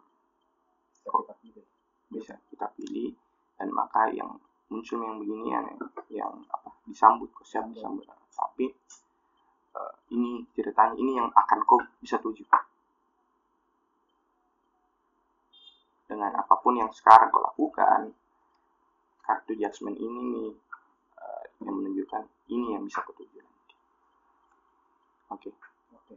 bisa 2.10 2.34
kita 2.50 2.68
pilih. 2.74 3.14
Dan 3.56 3.72
maka 3.72 4.12
yang 4.12 4.36
muncul 4.68 5.00
yang 5.00 5.22
beginian 5.22 5.64
yang, 5.70 5.80
yang 6.12 6.34
apa 6.52 6.74
disambut 6.90 7.30
kok 7.32 7.46
siap 7.46 7.70
disambut. 7.72 8.04
Tapi 8.34 8.68
eh, 9.78 9.94
ini 10.18 10.44
ceritanya 10.58 10.98
ini 10.98 11.22
yang 11.22 11.30
akan 11.30 11.60
kau 11.64 11.80
bisa 12.02 12.18
tuju 12.18 12.44
dengan 16.16 16.32
apa 16.40 16.56
pun 16.64 16.80
yang 16.80 16.88
sekarang 16.96 17.28
kau 17.28 17.44
lakukan 17.44 18.16
kartu 19.28 19.52
judgment 19.60 20.00
ini 20.00 20.22
nih 20.32 20.52
eh, 21.20 21.46
yang 21.68 21.76
menunjukkan 21.76 22.24
ini 22.56 22.80
yang 22.80 22.84
bisa 22.88 23.04
kau 23.04 23.12
tuju 23.12 23.44
nanti 23.44 23.76
oke 25.28 25.52
Oke. 26.00 26.16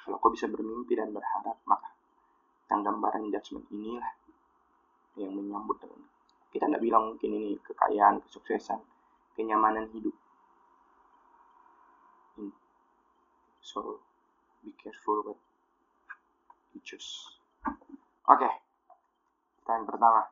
kalau 0.00 0.16
kau 0.16 0.32
bisa 0.32 0.48
bermimpi 0.48 0.96
dan 0.96 1.12
berharap 1.12 1.60
maka 1.68 1.92
yang 2.72 2.80
gambaran 2.80 3.28
judgment 3.28 3.68
inilah 3.68 4.14
yang 5.20 5.36
menyambut 5.36 5.76
dengan 5.82 6.00
kita 6.50 6.66
tidak 6.66 6.82
bilang 6.82 7.14
mungkin 7.14 7.30
ini 7.30 7.50
kekayaan, 7.62 8.18
kesuksesan, 8.26 8.82
kenyamanan 9.38 9.86
hidup. 9.94 10.14
Hmm. 12.34 12.54
So 13.62 14.02
be 14.66 14.74
careful 14.74 15.22
what 15.22 15.38
you 16.74 16.82
choose. 16.82 17.38
Oke, 18.26 18.50
pertanyaan 19.70 19.86
pertama. 19.86 20.22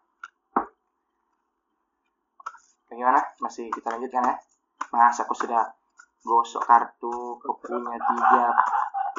Bagaimana? 2.90 3.21
Masih 3.38 3.71
kita 3.71 3.95
lanjutkan 3.95 4.26
ya? 4.26 4.35
Mas, 4.90 5.14
aku 5.23 5.30
sudah 5.38 5.62
gosok 6.26 6.66
kartu, 6.66 7.38
punya 7.38 7.95
tiga, 8.02 8.45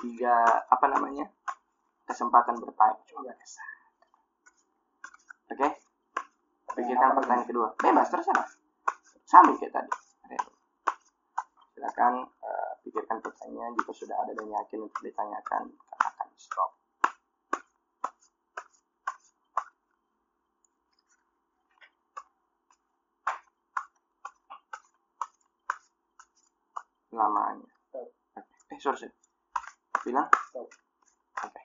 tiga 0.03 0.35
apa 0.67 0.85
namanya 0.91 1.23
kesempatan 2.03 2.59
bertanya. 2.59 2.99
Oke? 5.55 5.67
Pikirkan 6.75 7.15
pertanyaan 7.15 7.47
kedua. 7.47 7.71
Bebas, 7.79 8.11
terserah. 8.11 8.47
Sambil 9.23 9.55
kayak 9.55 9.71
tadi. 9.71 9.91
Silakan 11.79 12.27
eh, 12.27 12.71
pikirkan 12.83 13.23
pertanyaan. 13.23 13.71
Jika 13.79 13.91
sudah 13.95 14.19
ada 14.19 14.35
dan 14.35 14.51
yakin 14.51 14.83
untuk 14.83 14.99
ditanyakan, 14.99 15.71
katakan 15.95 16.27
stop. 16.35 16.78
Lamanya. 27.13 27.69
Stop. 27.89 28.07
Eh, 28.69 28.79
sorry, 28.79 28.97
sorry. 28.97 29.13
Bilang? 30.05 30.27
Oke. 30.55 31.61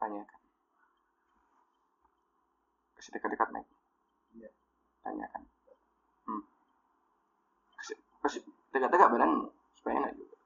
Tanyakan. 0.00 0.40
kasih 3.00 3.16
dekat-dekat 3.16 3.48
mic 3.56 3.64
Iya. 4.36 4.52
tanyakan 5.00 5.42
hmm. 6.28 6.42
kasih 7.80 7.96
kasih 8.20 8.40
dekat-dekat 8.76 9.08
badanmu 9.08 9.48
supaya 9.72 10.04
enak 10.04 10.12
juga 10.20 10.36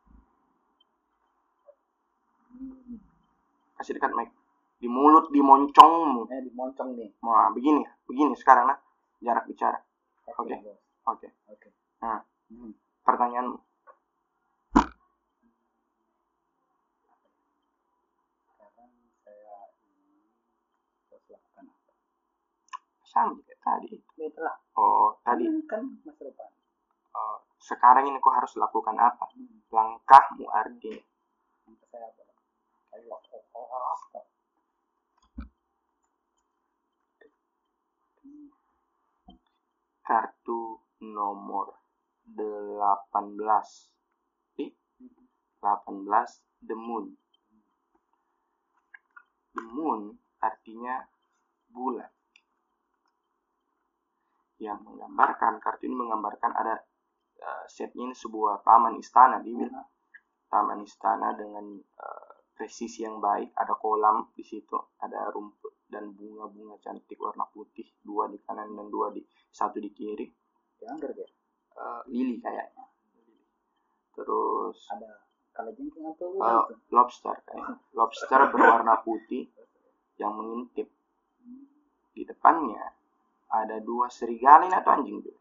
kasih 3.75 3.99
dekat 3.99 4.15
mic 4.15 4.31
di 4.79 4.87
mulut 4.87 5.35
di 5.35 5.43
moncongmu 5.43 6.31
Eh, 6.31 6.45
dimoncong 6.45 6.93
nih. 6.95 7.09
Nah, 7.25 7.49
begini, 7.57 7.81
begini 8.05 8.37
sekarang 8.37 8.69
nah, 8.69 8.77
jarak 9.23 9.49
bicara. 9.49 9.81
Oke. 10.29 10.53
Oke. 11.09 11.29
Oke. 11.49 11.69
Nah, 12.05 12.21
Apa? 12.45 12.65
Sama 23.09 23.39
kayak 23.47 23.61
tadi. 23.65 23.97
Oh, 24.77 25.17
tadi. 25.25 25.47
kan 25.71 25.87
masa 26.03 26.23
depan. 26.27 26.51
Oh, 27.15 27.39
sekarang 27.63 28.11
ini 28.11 28.19
kau 28.19 28.35
harus 28.35 28.53
lakukan 28.59 28.99
apa? 28.99 29.31
Hmm. 29.33 29.63
Langkahmu 29.71 30.45
oh, 33.09 33.21
oh, 33.55 33.67
oh. 33.71 34.27
Kartu 40.05 40.77
nomor 41.01 41.84
18. 42.35 44.59
Ih, 44.61 44.73
18 45.63 46.67
The 46.67 46.77
Moon. 46.77 47.15
The 49.55 49.63
Moon 49.63 50.19
artinya 50.43 51.07
bulan. 51.71 52.11
Yang 54.59 54.79
menggambarkan 54.83 55.63
kartu 55.63 55.87
ini 55.87 55.95
menggambarkan 55.95 56.53
ada 56.55 56.83
eh, 57.39 57.65
setnya 57.71 58.11
ini 58.11 58.15
sebuah 58.15 58.63
taman 58.67 58.99
istana 58.99 59.39
dibilang. 59.43 59.87
Taman 60.51 60.83
istana 60.83 61.35
dengan 61.35 61.79
eh, 61.79 62.35
presisi 62.55 63.03
yang 63.03 63.19
baik, 63.19 63.51
ada 63.59 63.75
kolam 63.75 64.31
di 64.31 64.47
situ, 64.47 64.79
ada 65.03 65.27
rumput 65.35 65.91
dan 65.91 66.15
bunga-bunga 66.15 66.79
cantik 66.81 67.19
warna 67.19 67.47
putih, 67.51 67.87
dua 68.03 68.31
di 68.31 68.39
kanan 68.43 68.75
dan 68.75 68.89
dua 68.91 69.11
di 69.11 69.23
satu 69.51 69.83
di 69.83 69.91
kiri. 69.91 70.27
Dianggar 70.79 71.15
ya? 71.15 71.29
Eh, 71.75 72.03
lili 72.11 72.39
kayaknya. 72.39 72.87
Terus 74.15 74.79
Ada 74.95 75.11
kalajengking 75.55 76.07
atau 76.07 76.27
bukan 76.35 76.55
tuh? 76.71 76.79
lobster 76.95 77.35
kayaknya. 77.47 77.77
Lobster 77.95 78.41
berwarna 78.55 78.95
putih 79.03 79.51
yang 80.23 80.39
mengintip. 80.39 80.87
Di 82.15 82.23
depannya 82.23 82.95
ada 83.51 83.83
dua 83.83 84.07
serigala 84.07 84.71
ini 84.71 84.75
atau 84.79 84.95
anjing 84.95 85.19
tuh? 85.19 85.35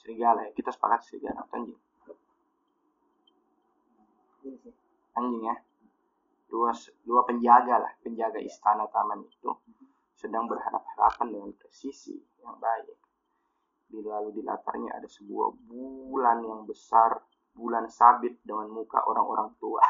Serigala 0.00 0.48
ya, 0.48 0.52
kita 0.56 0.72
sepakat 0.72 1.04
serigala 1.04 1.44
atau 1.44 1.60
anjing. 1.60 1.80
Sih. 4.40 4.72
Anjing 5.12 5.42
ya. 5.44 5.56
Dua 6.48 6.72
dua 7.04 7.20
penjaga 7.28 7.76
lah, 7.84 7.92
penjaga 8.00 8.40
istana 8.40 8.88
taman 8.88 9.28
itu 9.28 9.52
sedang 10.16 10.48
berhadap-hadapan 10.48 11.36
dengan 11.36 11.50
presisi 11.52 12.16
yang 12.40 12.56
baik. 12.56 12.96
Di 13.86 14.02
lalu 14.02 14.34
di 14.34 14.42
latarnya 14.42 14.98
ada 14.98 15.06
sebuah 15.06 15.54
bulan 15.70 16.42
yang 16.42 16.66
besar, 16.66 17.22
bulan 17.54 17.86
sabit 17.86 18.36
dengan 18.42 18.66
muka 18.68 18.98
orang-orang 19.06 19.54
tua. 19.62 19.82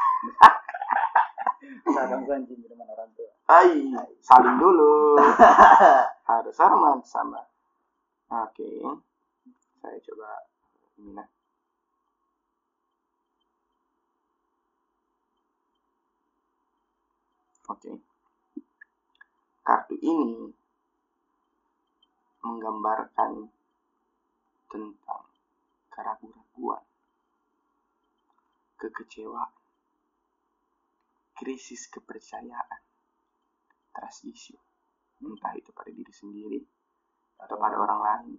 Kan 1.87 2.23
anjing 2.23 2.61
depan 2.63 2.87
orang 2.87 3.09
tua. 3.17 3.31
Hai, 3.49 3.91
saling 4.21 4.55
dulu. 4.61 5.17
Harus 6.29 6.55
hormat 6.59 7.01
sama. 7.03 7.41
Oke. 8.27 8.83
Saya 9.81 9.97
coba 10.03 10.29
ini 10.99 11.11
nah. 11.15 11.27
Oke. 17.67 17.91
Kartu 19.67 19.95
ini 19.99 20.47
menggambarkan 22.39 23.51
tentang 24.67 25.23
keraguan-raguan, 25.87 26.83
kekecewaan, 28.77 29.53
krisis 31.33 31.87
kepercayaan, 31.87 32.81
trust 33.95 34.27
issue, 34.27 34.59
entah 35.23 35.55
itu 35.55 35.71
pada 35.71 35.89
diri 35.89 36.13
sendiri 36.13 36.61
atau 37.41 37.55
pada 37.57 37.75
orang 37.79 38.01
lain. 38.03 38.37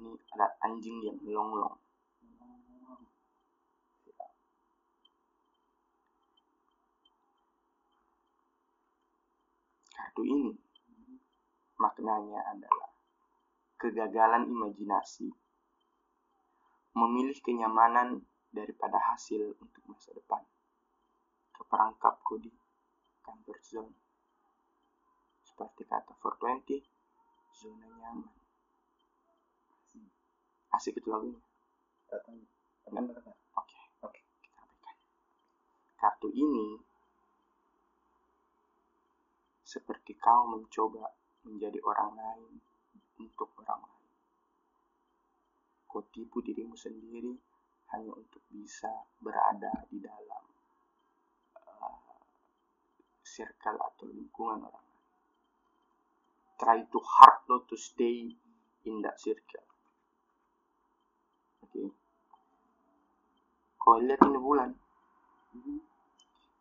Ini 0.00 0.12
ada 0.38 0.56
anjing 0.64 0.96
yang 1.04 1.18
melonglong. 1.20 1.76
Kartu 9.92 10.22
ini 10.24 10.69
maknanya 11.80 12.44
adalah 12.52 12.92
kegagalan 13.80 14.44
imajinasi, 14.44 15.32
memilih 16.92 17.40
kenyamanan 17.40 18.20
daripada 18.52 19.00
hasil 19.00 19.56
untuk 19.56 19.82
masa 19.88 20.12
depan, 20.12 20.44
keperangkap 21.56 22.20
di 22.44 22.52
comfort 23.24 23.62
zone. 23.64 23.96
Seperti 25.40 25.88
kata 25.88 26.12
420, 26.20 26.84
zona 27.56 27.88
nyaman. 27.88 28.36
Asik 30.76 31.00
itu 31.00 31.08
lagunya. 31.08 31.40
Oke, 33.56 33.78
Oke. 34.04 34.20
kita 34.44 34.58
abaikan. 34.60 34.96
Kartu 35.96 36.28
ini 36.36 36.78
seperti 39.70 40.18
kau 40.18 40.50
mencoba 40.50 41.06
menjadi 41.44 41.78
orang 41.84 42.12
lain 42.16 42.52
untuk 43.20 43.52
orang 43.60 43.80
lain. 43.84 44.08
Kau 45.90 46.04
tipu 46.12 46.38
dirimu 46.44 46.78
sendiri 46.78 47.34
hanya 47.90 48.14
untuk 48.14 48.42
bisa 48.46 48.90
berada 49.18 49.84
di 49.90 49.98
dalam 49.98 50.44
uh, 51.58 52.22
circle 53.24 53.78
atau 53.78 54.06
lingkungan 54.06 54.62
orang 54.62 54.86
lain. 54.86 55.08
Try 56.60 56.78
to 56.92 57.00
hard 57.00 57.40
not 57.48 57.66
to 57.72 57.76
stay 57.80 58.30
in 58.84 58.94
that 59.02 59.16
circle. 59.18 59.64
Oke. 61.64 61.90
Kau 63.80 63.96
lihat 63.96 64.20
ini 64.28 64.38
bulan. 64.38 64.70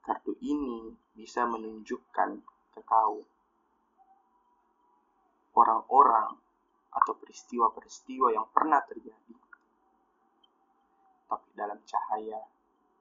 Kartu 0.01 0.33
ini 0.41 0.89
bisa 1.13 1.45
menunjukkan 1.45 2.41
ke 2.73 2.81
kau 2.81 3.21
orang-orang 5.59 6.39
atau 6.89 7.13
peristiwa-peristiwa 7.19 8.33
yang 8.33 8.47
pernah 8.49 8.79
terjadi. 8.87 9.35
Tapi 11.29 11.47
dalam 11.53 11.79
cahaya 11.85 12.39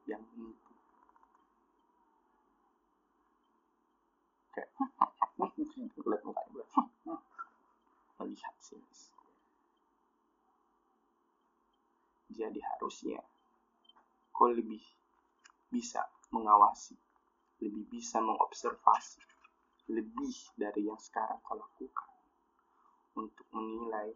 yang 0.05 0.23
menipu. 0.35 0.75
Liat 6.09 6.25
mukanya 6.25 6.65
melihat 8.19 8.55
sih 8.59 8.83
jadi 12.39 12.61
harusnya 12.75 13.19
kau 14.31 14.51
lebih 14.51 14.83
bisa 15.75 16.07
mengawasi 16.31 16.95
lebih 17.59 17.87
bisa 17.91 18.23
mengobservasi 18.23 19.23
lebih 19.91 20.35
dari 20.55 20.87
yang 20.87 21.01
sekarang 21.03 21.43
kau 21.43 21.59
lakukan 21.59 22.08
untuk 23.19 23.47
menilai 23.51 24.15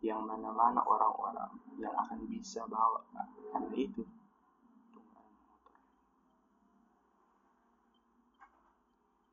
yang 0.00 0.24
mana-mana 0.24 0.80
orang-orang 0.82 1.52
yang 1.76 1.92
akan 1.92 2.24
bisa 2.26 2.64
bawa 2.66 3.04
karena 3.52 3.74
itu 3.76 4.02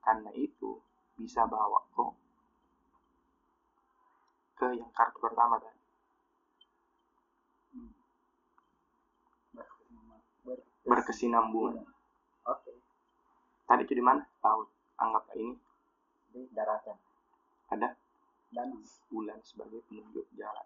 karena 0.03 0.31
itu 0.35 0.79
bisa 1.17 1.47
bawa 1.47 1.79
kok 1.91 2.13
ke 4.57 4.67
yang 4.75 4.91
kartu 4.93 5.17
pertama 5.21 5.55
tadi 5.59 5.75
Berkesinambungan. 9.53 10.19
Ber- 10.45 10.65
berkesinambungan 10.83 11.85
Oke. 12.47 12.71
tadi 13.65 13.81
itu 13.83 13.93
di 13.95 14.03
mana 14.03 14.23
tahu 14.39 14.63
anggaplah 14.95 15.35
ini 15.35 15.55
Di 16.27 16.41
daratan. 16.51 16.97
ada 17.67 17.89
Dan 18.57 18.73
bulan 19.13 19.37
sebagai 19.45 19.85
penunjuk 19.85 20.25
jalan. 20.33 20.65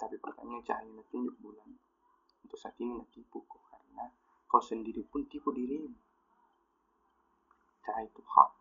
Tapi 0.00 0.16
pertanyaan 0.16 0.64
cahaya 0.64 1.02
tunjuk 1.12 1.36
bulan 1.44 1.68
untuk 2.42 2.56
saat 2.56 2.72
ini 2.80 2.96
nak 2.96 3.12
tipu 3.12 3.44
kok 3.44 3.60
karena 3.68 4.08
kau 4.48 4.64
sendiri 4.64 5.04
pun 5.04 5.28
tipu 5.28 5.52
dirimu. 5.52 5.92
Try 7.84 8.08
to 8.16 8.22
hard. 8.24 8.56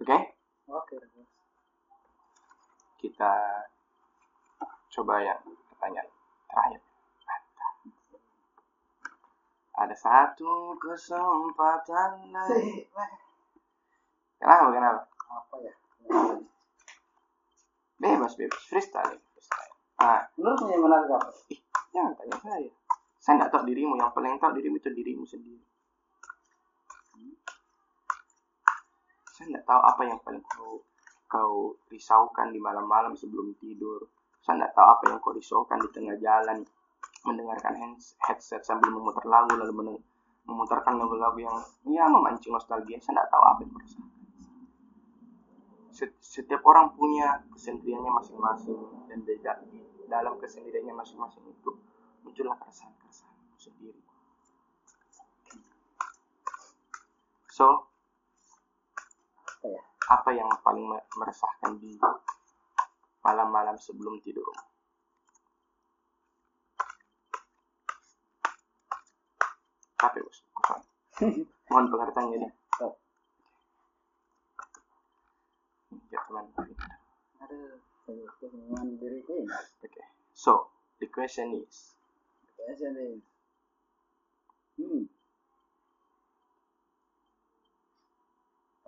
Oke, 0.00 0.18
Oke, 0.64 0.96
bos. 1.12 1.28
kita 2.96 3.32
coba 4.88 5.20
yang 5.20 5.44
pertanyaan 5.68 6.08
terakhir. 6.48 6.89
Ada 9.80 9.96
satu 9.96 10.76
kesempatan 10.76 12.28
lagi. 12.28 12.84
Kenapa, 14.36 14.68
kenapa? 14.76 15.00
Apa 15.32 15.56
ya? 15.64 15.72
Bebas, 17.96 18.36
bebas. 18.36 18.60
Freestyle. 18.68 19.16
freestyle. 19.16 19.72
Ah, 20.00 20.24
Menurutmu 20.36 20.68
yang 20.68 20.84
menarik 20.84 21.12
apa? 21.12 21.28
ih, 21.52 21.60
jangan 21.92 22.12
tanya 22.16 22.36
saya. 22.44 22.70
Saya 23.20 23.32
nggak 23.40 23.52
tahu 23.52 23.68
dirimu. 23.68 23.96
Yang 23.96 24.12
paling 24.16 24.36
tahu 24.40 24.52
dirimu 24.56 24.76
itu 24.80 24.90
dirimu 24.92 25.24
sendiri. 25.24 25.64
Saya 29.32 29.56
nggak 29.56 29.64
tahu 29.64 29.80
apa 29.80 30.02
yang 30.04 30.20
paling 30.20 30.44
kau 30.44 30.84
kau 31.24 31.72
risaukan 31.88 32.52
di 32.52 32.60
malam-malam 32.60 33.16
sebelum 33.16 33.56
tidur. 33.56 34.04
Saya 34.44 34.60
nggak 34.60 34.76
tahu 34.76 34.86
apa 34.88 35.02
yang 35.08 35.18
kau 35.24 35.32
risaukan 35.32 35.80
di 35.80 35.88
tengah 35.88 36.16
jalan 36.20 36.64
mendengarkan 37.24 37.76
headset 38.24 38.64
sambil 38.64 38.88
memutar 38.90 39.24
lagu 39.28 39.52
lalu 39.56 40.00
memutarkan 40.48 40.96
lagu-lagu 40.96 41.36
yang 41.38 41.56
ya 41.84 42.08
memancing 42.08 42.50
nostalgia. 42.50 42.96
Saya 42.98 43.20
nggak 43.20 43.30
tahu 43.30 43.44
apa 43.44 43.60
yang 43.60 43.70
kau 43.70 43.80
rasakan. 43.84 44.08
Set- 45.90 46.18
Setiap 46.22 46.62
orang 46.64 46.96
punya 46.96 47.44
kesendiriannya 47.52 48.08
masing-masing 48.08 48.80
dan 49.10 49.18
di 49.26 49.34
da- 49.44 49.60
di 49.68 49.84
dalam 50.08 50.40
kesendiriannya 50.40 50.94
masing-masing 50.96 51.44
itu 51.44 51.70
muncullah 52.24 52.56
keresahan-keresahan 52.56 53.36
sendiri. 53.58 54.00
So, 57.50 57.90
Apa 60.10 60.34
ya? 60.34 60.42
yang 60.42 60.50
paling 60.64 60.88
me- 60.90 61.06
meresahkan 61.20 61.78
di 61.78 61.94
malam-malam 63.22 63.78
sebelum 63.78 64.18
tidur? 64.24 64.69
Kosong. 70.00 70.82
Mohon 71.68 71.86
pengertiannya 71.92 72.36
nih. 72.40 72.52
Oh. 72.80 72.94
Ya 76.08 76.20
teman. 76.24 76.44
Ini. 78.08 79.44
So, 80.32 80.72
the 80.98 81.06
question 81.12 81.52
is, 81.60 81.92
Biasa 82.56 82.92
nih. 82.96 83.20
Hmm. 84.80 85.04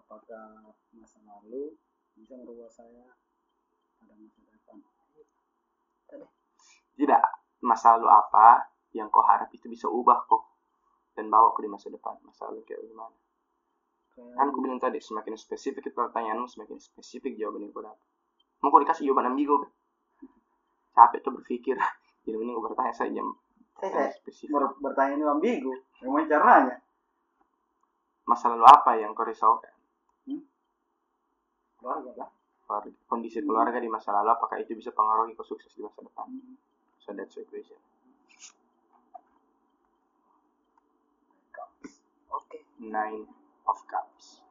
Apakah 0.00 0.76
masa 0.96 1.18
lalu 1.28 1.76
bisa 2.16 2.40
merubah 2.40 2.72
saya 2.72 3.12
pada 4.00 4.16
masa 4.16 4.40
depan? 4.48 4.80
tidak 6.92 7.24
masa 7.64 7.96
lalu 7.96 8.08
apa 8.12 8.68
yang 8.92 9.08
kau 9.08 9.24
harap 9.24 9.48
itu 9.56 9.64
bisa 9.72 9.88
ubah 9.88 10.28
kok 10.28 10.51
dan 11.12 11.28
bawa 11.28 11.52
ke 11.52 11.60
di 11.62 11.70
masa 11.70 11.88
depan. 11.88 12.16
Masa 12.22 12.48
lalu 12.48 12.64
kayak 12.64 12.82
gimana? 12.84 13.16
Kayak 14.12 14.32
Kan 14.36 14.46
aku 14.48 14.58
bilang 14.60 14.80
tadi, 14.80 14.98
semakin 15.00 15.34
spesifik 15.36 15.88
itu 15.88 15.96
pertanyaanmu, 15.96 16.46
semakin 16.46 16.76
spesifik 16.78 17.36
jawaban 17.36 17.64
yang 17.64 17.72
kau 17.72 17.80
dapat. 17.80 18.08
Mau 18.60 18.68
kau 18.68 18.80
dikasih 18.80 19.08
jawaban 19.08 19.32
ambigu 19.32 19.56
kan? 19.60 19.70
Capek 20.92 21.20
tuh 21.24 21.32
berpikir. 21.36 21.76
Jadi 22.24 22.36
mending 22.36 22.54
kau 22.56 22.64
bertanya 22.68 22.94
saja 22.94 23.10
saya, 23.10 23.24
pertanyaan 23.74 24.08
saya 24.08 24.18
spesifik. 24.20 24.52
ber- 24.54 24.78
bertanya 24.80 25.12
ini 25.16 25.24
ambigu. 25.26 25.72
Memang 26.04 26.28
caranya. 26.28 26.76
Masa 28.22 28.52
lalu 28.54 28.64
apa 28.64 28.90
yang 29.00 29.12
kau 29.12 29.24
risaukan? 29.26 29.72
Keluarga 31.82 32.10
lah. 32.14 32.30
Keluarga- 32.62 33.00
Kondisi 33.10 33.42
keluarga 33.42 33.82
di 33.82 33.90
masa 33.90 34.14
lalu, 34.14 34.30
apakah 34.32 34.56
itu 34.62 34.72
bisa 34.72 34.94
pengaruhi 34.94 35.34
kau 35.34 35.42
sukses 35.42 35.74
di 35.74 35.82
masa 35.82 35.98
depan? 36.00 36.30
Hmm. 36.30 36.54
So 37.02 37.10
that's 37.10 37.34
the 37.34 37.42
question. 37.42 37.74
Nine 42.82 43.30
of 43.70 43.78
Cups. 43.86 44.42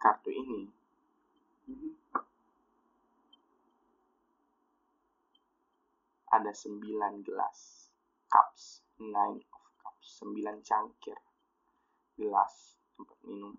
Kartu 0.00 0.32
ini. 0.32 0.64
Ada 6.32 6.56
sembilan 6.56 7.20
gelas. 7.20 7.92
Cups 8.32 8.80
nine 8.96 9.44
of 9.52 9.64
cups. 9.76 10.24
Sembilan 10.24 10.64
cangkir. 10.64 11.20
Gelas 12.16 12.80
tempat 12.96 13.18
minum. 13.28 13.52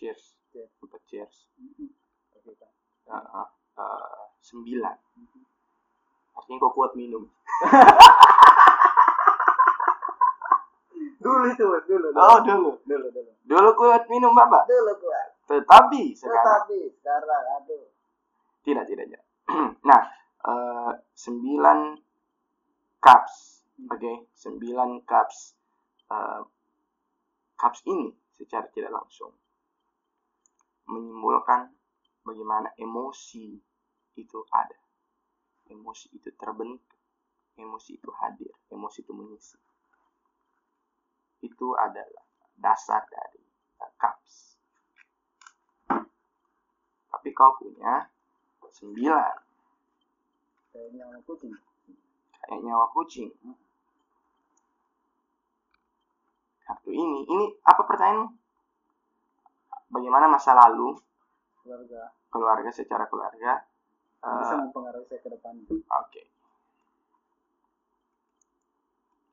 Cheers. 0.00 0.32
Tempat 0.56 1.02
cheers. 1.12 1.44
Uh, 3.04 4.26
sembilan. 4.40 4.96
Artinya 6.34 6.58
kau 6.64 6.72
kuat 6.72 6.96
minum 6.96 7.28
Dulu 11.18 11.44
itu, 11.50 11.66
dulu. 11.86 12.08
dulu. 12.10 12.18
oh 12.18 12.38
dulu 12.42 12.70
Dulu, 12.86 13.06
dulu. 13.10 13.30
dulu 13.44 13.68
kuat 13.74 14.06
minum 14.06 14.32
bapak 14.32 14.66
Dulu 14.70 14.92
kuat. 15.02 15.28
tetapi 15.50 16.14
sekarang 16.14 16.44
Tetapi 16.44 16.78
sekarang 16.98 17.42
aduh. 17.58 17.84
tidak 18.62 18.84
tidak 18.86 19.04
tidak 19.10 19.22
nah 19.88 20.02
sembilan 21.12 21.98
cups 23.02 23.34
oke 23.90 24.12
sembilan 24.32 24.90
cups 25.02 25.38
eh, 26.08 26.42
cups 27.54 27.80
ini 27.90 28.08
secara 28.32 28.66
tidak 28.70 28.94
langsung 28.94 29.34
menyimbolkan 30.88 31.68
bagaimana 32.22 32.70
emosi 32.78 33.58
itu 34.14 34.38
ada 34.54 34.78
emosi 35.68 36.06
itu 36.16 36.30
terbentuk 36.38 36.96
emosi 37.58 37.98
itu 37.98 38.10
hadir 38.14 38.52
emosi 38.70 38.98
itu 39.02 39.12
mengisi 39.12 39.58
itu 41.40 41.68
adalah 41.74 42.24
dasar 42.54 43.02
dari 43.06 43.42
eh, 43.78 43.92
cups 43.96 44.58
tapi 47.08 47.28
kau 47.32 47.54
punya 47.56 48.06
sembilan 48.68 49.36
Kayak 50.68 50.90
nyawa 50.94 51.18
kucing. 51.24 51.54
kayak 52.38 52.60
nyawa 52.62 52.86
kucing. 52.94 53.32
Kartu 56.62 56.90
ini, 56.92 57.24
ini 57.24 57.46
apa 57.64 57.82
pertanyaanmu? 57.82 58.28
Bagaimana 59.88 60.28
masa 60.28 60.52
lalu 60.54 60.94
Keluarga 61.64 62.12
keluarga 62.28 62.70
secara 62.70 63.08
keluarga? 63.08 63.64
bisa 64.20 64.54
eh, 64.54 64.60
mempengaruhi 64.60 65.08
saya 65.08 65.20
ke 65.24 65.28
depan. 65.32 65.54
Oke. 65.72 66.22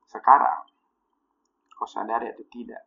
Sekarang, 0.08 0.64
kau 1.86 2.02
sadari 2.02 2.34
atau 2.34 2.42
tidak, 2.50 2.82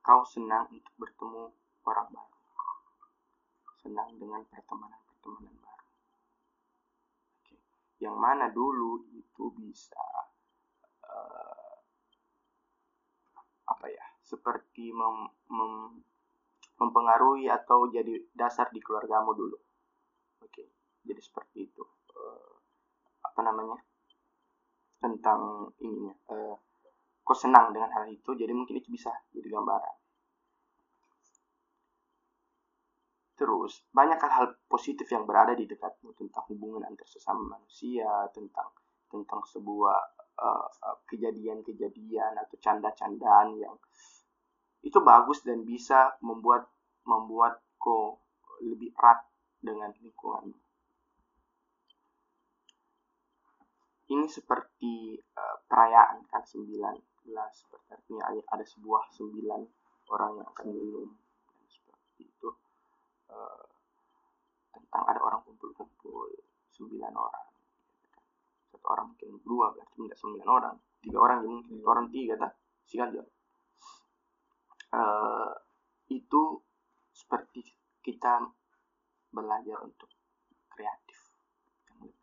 kau 0.00 0.24
senang 0.24 0.64
untuk 0.72 0.96
bertemu 0.96 1.52
orang 1.84 2.08
baru. 2.08 2.40
Senang 3.84 4.16
dengan 4.16 4.40
pertemanan-pertemanan 4.48 5.52
baru. 5.60 5.88
Oke. 7.36 7.60
Yang 8.00 8.16
mana 8.16 8.48
dulu 8.48 9.04
itu 9.12 9.44
bisa 9.60 10.00
eh, 11.04 11.76
apa 13.68 13.86
ya, 13.92 14.06
seperti 14.24 14.88
mem- 14.88 15.36
mem- 15.52 16.00
mempengaruhi 16.80 17.52
atau 17.52 17.92
jadi 17.92 18.24
dasar 18.32 18.72
di 18.72 18.80
keluargamu 18.80 19.36
dulu. 19.36 19.60
Oke, 20.48 20.64
jadi 21.04 21.20
seperti 21.20 21.68
itu. 21.68 21.84
Eh, 22.08 22.52
apa 23.20 23.40
namanya? 23.44 23.76
Tentang 24.96 25.68
ininya. 25.84 26.16
Eh, 26.32 26.56
kok 27.28 27.36
senang 27.36 27.76
dengan 27.76 27.92
hal 27.92 28.08
itu, 28.08 28.32
jadi 28.32 28.56
mungkin 28.56 28.80
itu 28.80 28.88
bisa 28.88 29.12
jadi 29.36 29.52
gambaran. 29.52 29.96
Terus, 33.38 33.84
banyak 33.94 34.18
hal-hal 34.18 34.56
positif 34.66 35.06
yang 35.12 35.28
berada 35.28 35.52
di 35.52 35.68
dekatmu 35.68 36.16
tentang 36.16 36.42
hubungan 36.48 36.88
antar 36.88 37.06
sesama 37.06 37.54
manusia, 37.54 38.08
tentang 38.32 38.72
tentang 39.08 39.40
sebuah 39.44 39.98
eh, 40.40 40.68
eh, 40.88 40.98
kejadian-kejadian 41.06 42.34
atau 42.34 42.56
canda-candaan 42.60 43.56
yang 43.56 43.76
itu 44.82 44.98
bagus 45.04 45.42
dan 45.46 45.62
bisa 45.62 46.16
membuat 46.18 46.66
membuat 47.06 47.62
kau 47.78 48.20
lebih 48.58 48.90
erat 48.98 49.22
dengan 49.62 49.94
lingkungan. 50.02 50.50
Ini 54.08 54.26
seperti 54.26 55.14
eh, 55.14 55.56
perayaan 55.70 56.26
kan 56.26 56.42
sembilan 56.42 57.17
seperti 57.52 57.92
artinya 57.92 58.24
ada- 58.28 58.68
sebuah 58.68 59.02
sembilan 59.12 59.60
orang 60.08 60.30
yang 60.40 60.48
akan 60.48 60.66
minum. 60.72 61.08
Dan 61.48 61.66
seperti 61.68 62.24
itu 62.24 62.48
Eh, 63.28 63.64
tentang 64.72 65.04
ada 65.04 65.20
orang 65.20 65.44
kumpul-kumpul 65.44 66.32
sembilan 66.72 67.12
orang. 67.12 67.46
Orang 68.88 69.12
mungkin 69.12 69.36
dua 69.44 69.68
berarti 69.76 70.00
tidak 70.00 70.16
sembilan 70.16 70.48
orang. 70.48 70.76
Tiga 71.04 71.18
orang 71.20 71.38
ya 71.44 71.48
mungkin. 71.52 71.74
Satu 71.76 71.90
orang 71.92 72.06
tiga 72.08 72.34
tak 72.40 72.52
sikat 72.88 73.08
aja. 73.12 73.22
Eh, 74.96 75.52
itu 76.16 76.42
seperti 77.12 77.60
kita 78.00 78.48
belajar 79.28 79.84
untuk 79.84 80.08
kreatif. 80.72 81.20
Yang 81.84 82.00
lebih. 82.00 82.16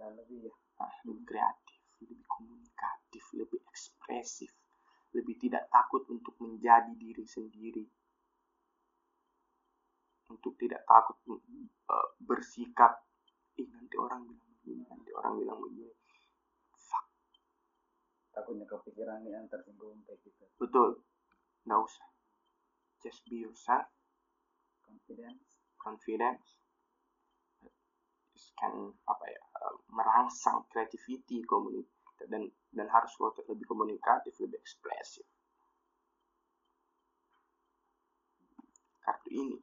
Dan 0.00 0.10
lebih 0.16 0.38
ya. 0.48 0.54
Ah, 0.80 0.94
lebih 1.04 1.24
kreatif 1.28 1.67
lebih 2.02 2.22
komunikatif 2.26 3.24
lebih 3.34 3.60
ekspresif 3.68 4.50
lebih 5.16 5.40
tidak 5.40 5.64
takut 5.72 6.04
untuk 6.12 6.36
menjadi 6.42 6.92
diri 6.92 7.24
sendiri. 7.24 7.84
Untuk 10.28 10.60
tidak 10.60 10.84
takut 10.84 11.16
eh, 11.24 12.08
bersikap 12.20 13.08
ih 13.56 13.68
nanti 13.72 13.96
orang 13.96 14.28
bilang 14.28 14.44
begini 14.60 14.84
nanti 14.84 15.10
orang 15.16 15.34
bilang 15.40 15.58
begini. 15.64 15.94
Fuck. 16.76 17.06
Takutnya 18.36 18.68
kepikiran 18.68 19.24
yang 19.24 19.48
tersinggung 19.48 20.04
kayak 20.04 20.20
gitu. 20.20 20.44
Betul. 20.60 21.00
Nggak 21.64 21.80
usah. 21.80 22.08
Just 23.00 23.24
be 23.24 23.40
yourself. 23.40 23.88
Confidence. 24.84 25.42
Confidence. 25.80 26.44
Can 28.58 28.94
apa 29.06 29.24
ya 29.30 29.42
merangsang 29.92 30.64
creativity 30.70 31.42
komunik 31.44 31.88
dan 32.26 32.50
dan 32.74 32.86
harus 32.90 33.12
lebih 33.46 33.66
komunikatif 33.68 34.34
lebih 34.42 34.58
ekspresif. 34.58 35.24
Kartu 38.98 39.30
ini 39.32 39.58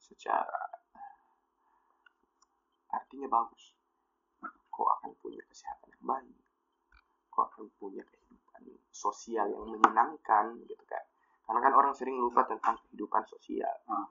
secara 0.00 0.80
artinya 2.90 3.28
bagus. 3.30 3.76
Kau 4.70 4.88
akan 4.96 5.12
punya 5.20 5.44
kesehatan 5.46 5.92
yang 6.00 6.06
baik. 6.08 6.38
Kau 7.28 7.46
akan 7.46 7.68
punya 7.76 8.02
kehidupan 8.02 8.62
sosial 8.90 9.46
yang 9.52 9.68
menyenangkan 9.68 10.56
gitu 10.64 10.84
kan. 10.88 11.04
Karena 11.44 11.60
kan 11.62 11.72
orang 11.76 11.92
sering 11.92 12.16
lupa 12.18 12.42
tentang 12.48 12.80
kehidupan 12.88 13.22
sosial. 13.28 13.76
Hmm. 13.86 14.08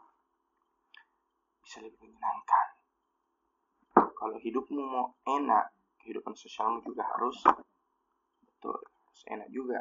bisa 1.60 1.86
lebih 1.86 2.02
menyenangkan 2.02 2.69
kalau 4.20 4.36
hidupmu 4.36 4.84
mau 4.84 5.16
enak 5.24 5.72
kehidupan 6.04 6.36
sosialmu 6.36 6.84
juga 6.84 7.08
harus 7.08 7.40
betul 8.44 8.76
harus 8.76 9.24
enak 9.32 9.48
juga. 9.48 9.80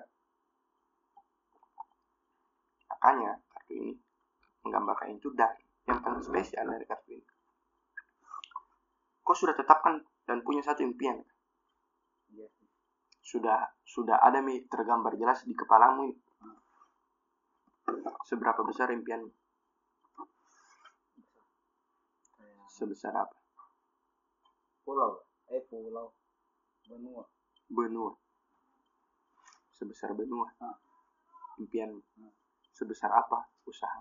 Makanya 2.87 3.43
kartu 3.51 3.73
ini 3.75 3.93
menggambarkan 4.63 5.19
itu 5.19 5.35
dan 5.35 5.59
yang 5.91 5.99
paling 5.99 6.23
spesial 6.23 6.71
dari 6.71 6.87
kartu 6.87 7.19
ini. 7.19 7.27
Kau 9.27 9.35
sudah 9.35 9.59
tetapkan 9.59 10.07
dan 10.23 10.47
punya 10.47 10.63
satu 10.63 10.87
impian. 10.87 11.19
Iya. 12.31 12.47
Sudah 13.19 13.75
sudah 13.83 14.23
ada 14.23 14.39
mi 14.39 14.63
tergambar 14.71 15.19
jelas 15.19 15.43
di 15.43 15.53
kepalamu. 15.59 16.15
Seberapa 18.23 18.63
besar 18.63 18.95
impian 18.95 19.25
kayak 22.37 22.69
sebesar 22.69 23.17
apa 23.17 23.38
pulau. 24.89 25.21
Eh 25.53 25.61
pulau 25.69 26.17
benua. 26.89 27.29
Benua. 27.69 28.17
Sebesar 29.77 30.17
benua. 30.17 30.49
Ah. 30.65 30.81
impian 31.61 31.93
Ah. 32.25 32.33
sebesar 32.73 33.13
apa 33.13 33.53
usaha? 33.69 34.01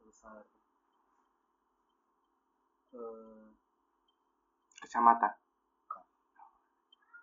Besar 0.00 0.40
eh 2.96 3.52
kecamatan. 4.80 5.36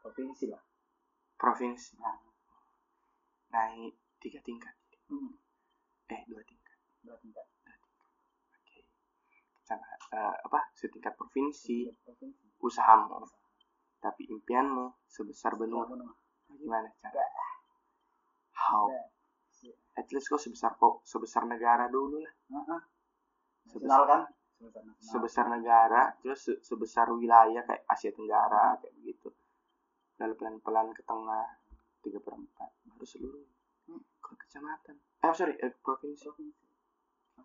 Provinsi 0.06 0.46
lah. 0.46 0.62
Provinsi. 1.42 1.98
Naik 3.50 3.98
tiga 4.22 4.38
tingkat. 4.46 4.78
Hmm. 5.10 5.42
eh 6.14 6.22
dua 6.30 6.46
tingkat. 6.46 6.78
Dua 7.02 7.18
tingkat 7.18 7.53
Eh, 10.14 10.36
apa 10.46 10.60
setingkat 10.76 11.16
provinsi 11.16 11.88
provinsi 12.04 12.60
usahamu 12.60 13.24
tapi 14.04 14.28
impianmu 14.28 15.08
sebesar 15.08 15.56
benua. 15.56 15.88
Gimana 16.54 16.92
cara 17.00 17.24
how? 18.52 18.92
At 19.96 20.10
least 20.12 20.28
kok 20.28 20.42
sebesar 20.44 20.76
kok 20.76 21.00
sebesar 21.08 21.48
negara 21.48 21.88
dulu 21.88 22.20
lah. 22.20 22.34
Heeh. 22.52 22.82
Sebesar- 23.72 24.06
kan? 24.06 24.22
Sebesar 25.00 25.46
negara 25.50 26.14
terus 26.20 26.40
se- 26.46 26.60
sebesar 26.62 27.08
wilayah 27.16 27.64
kayak 27.64 27.84
Asia 27.88 28.12
Tenggara 28.12 28.76
kayak 28.80 28.94
begitu. 29.00 29.32
Lalu 30.20 30.34
pelan-pelan 30.36 30.92
ke 30.92 31.02
tengah 31.04 31.48
tiga 32.04 32.20
per 32.20 32.36
empat. 32.36 32.70
Baru 32.92 33.06
seluruh. 33.08 33.44
Hmm. 33.88 34.00
ke 34.24 34.34
kecamatan? 34.40 34.96
Eh 35.20 35.34
sorry 35.36 35.56
eh, 35.60 35.72
provinsi. 35.84 36.28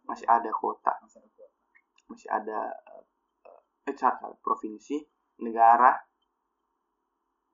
Masih 0.06 0.26
ada 0.30 0.50
kota 0.54 0.94
masih 2.08 2.28
ada 2.32 2.72
eh, 3.44 3.92
eh 3.92 3.96
salah, 3.96 4.16
salah, 4.18 4.38
provinsi 4.40 4.96
negara. 5.44 5.92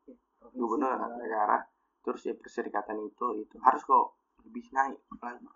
Iya, 0.06 0.14
provinsi, 0.38 0.58
gubernur 0.62 0.94
negara. 0.94 1.06
negara. 1.18 1.58
Terus 2.06 2.22
ya 2.30 2.34
perserikatan 2.38 3.02
itu 3.02 3.26
itu. 3.42 3.56
Harus 3.58 3.82
kok 3.82 4.14
lebih 4.46 4.64
naik 4.70 5.00
lagi. 5.18 5.46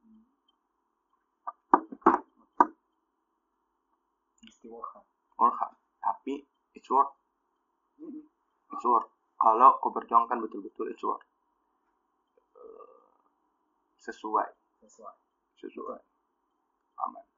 Hmm. 0.00 0.24
hard. 5.40 5.74
Tapi 6.00 6.34
it's 6.72 6.88
worth 6.88 7.12
Hmm. 8.00 8.24
it's 8.72 8.86
worth 8.88 9.12
kalau 9.36 9.76
kau 9.84 9.92
perjuangkan 9.92 10.40
betul-betul 10.40 10.88
it's 10.88 11.04
worth 11.04 11.28
Eh, 12.56 13.04
sesuai. 14.00 14.48
Sesuai. 14.80 15.16
Sesuai. 15.60 16.00
Aman 17.04 17.29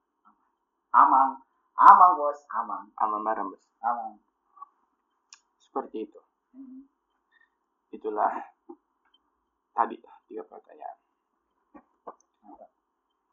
amang. 0.92 1.40
Amang 1.76 2.12
bos. 2.20 2.38
Amang. 2.52 2.84
Aman 3.00 3.20
bareng 3.24 3.48
bos. 3.48 3.64
Amang. 3.80 4.20
Seperti 5.58 6.04
itu. 6.08 6.20
Hmm. 6.52 6.84
itulah 7.92 8.32
tadi 9.76 10.00
tiga 10.28 10.44
pertanyaan. 10.48 10.98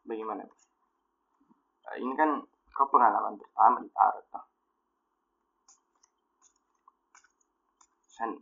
Bagaimana 0.04 0.44
bos? 0.44 0.64
Eh, 1.90 1.96
ini 2.00 2.12
kan 2.16 2.44
kau 2.76 2.88
pengalaman 2.92 3.40
pertama 3.40 3.80
di 3.80 3.88
tarot 3.92 4.24
toh. 4.28 4.44
Sen 8.08 8.36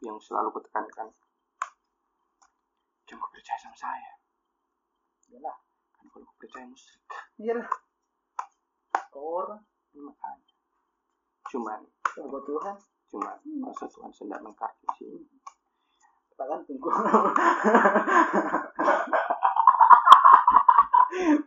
yang 0.00 0.16
selalu 0.16 0.48
kutekankan 0.52 1.12
jangan 3.04 3.20
kau 3.20 3.32
percaya 3.32 3.58
sama 3.60 3.76
saya. 3.76 4.12
Iyalah. 5.28 5.56
Kan 5.96 6.08
kalau 6.08 6.24
kau 6.24 6.36
percaya 6.40 6.64
musyrik 6.64 7.04
iyalah 7.38 7.68
makanya 9.96 10.54
cuman 11.48 11.80
kau 12.02 12.40
Tuhan. 12.44 12.76
cuman 13.08 13.40
masa 13.64 13.88
Tuhan 13.88 14.12
sedang 14.12 14.44
mengkart 14.44 14.76
di 14.84 14.88
sini. 15.00 15.24
Takkan 16.36 16.60
tunggu. 16.68 16.92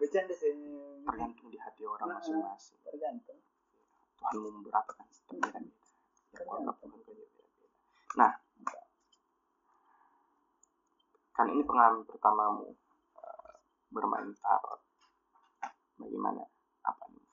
Bercanda 0.02 0.34
sih. 0.34 0.58
Tergantung 1.06 1.54
di 1.54 1.62
hati 1.62 1.86
orang 1.86 2.18
masing-masing. 2.18 2.82
tergantung 2.82 3.38
Tuhan 4.22 4.54
mau 4.54 4.72
kan 4.72 5.06
terbeda-beda 6.78 7.12
ya 7.22 7.28
Tuhan 7.36 7.70
nah 8.16 8.34
kan 11.32 11.48
ini 11.50 11.64
pengalaman 11.66 12.06
pertamamu 12.06 12.76
eh, 13.18 13.56
bermain 13.90 14.30
tarot. 14.38 14.82
Bagaimana 15.98 16.44
apa 16.86 17.06
nih 17.10 17.26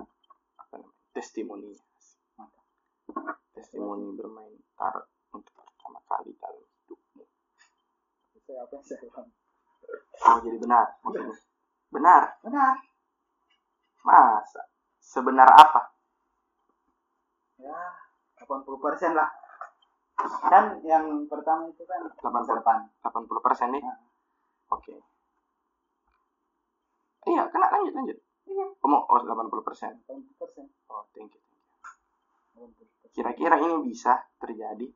eh, 0.00 0.86
testimoninya 1.16 1.80
testimoni 3.56 4.12
bermain 4.12 4.52
tarot 4.76 5.08
untuk 5.32 5.56
pertama 5.56 5.96
kali 6.04 6.36
dalam 6.36 6.60
hidupmu. 6.84 7.24
Saya 8.44 8.68
apa 8.68 8.76
saya 8.84 9.08
oh 10.28 10.36
jadi 10.44 10.58
benar 10.60 10.86
maksudnya? 11.00 11.32
Benar. 11.88 12.22
Benar. 12.44 12.74
Masa? 14.04 14.68
Sebenar 15.00 15.48
apa? 15.48 15.96
Ya 17.56 17.80
80 18.44 18.84
persen 18.84 19.16
lah. 19.16 19.32
Kan 20.20 20.84
yang 20.84 21.24
pertama 21.32 21.72
itu 21.72 21.80
kan 21.88 22.04
80. 22.12 22.28
masa 22.28 22.52
depan. 22.60 22.92
80 23.00 23.40
persen 23.40 23.72
nih? 23.72 23.80
Nah. 23.80 23.98
oke. 24.68 24.94
Iya 27.26 27.42
kena 27.48 27.72
lanjut 27.72 27.94
lanjut 27.96 28.18
iya. 28.56 28.66
Kamu 28.80 28.96
oh 28.96 29.20
80 29.20 29.68
persen. 29.68 29.92
80 30.08 30.40
persen. 30.40 30.64
Oh 30.88 31.04
thank 31.12 31.36
you 31.36 31.42
thank 31.44 31.60
you. 31.60 31.76
80 32.72 32.88
persen. 32.88 33.08
Kira-kira 33.12 33.56
ini 33.60 33.76
bisa 33.84 34.16
terjadi? 34.40 34.88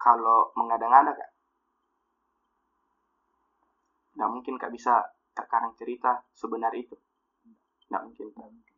Kalau 0.00 0.52
mengada-ngada 0.56 1.12
kak. 1.12 1.30
Nggak 4.16 4.30
mungkin 4.32 4.54
kak 4.56 4.72
bisa 4.72 5.04
terkarang 5.36 5.76
cerita 5.76 6.24
sebenar 6.32 6.72
itu. 6.72 6.96
Nggak 7.92 8.02
mungkin. 8.08 8.26
Mungkin. 8.32 8.76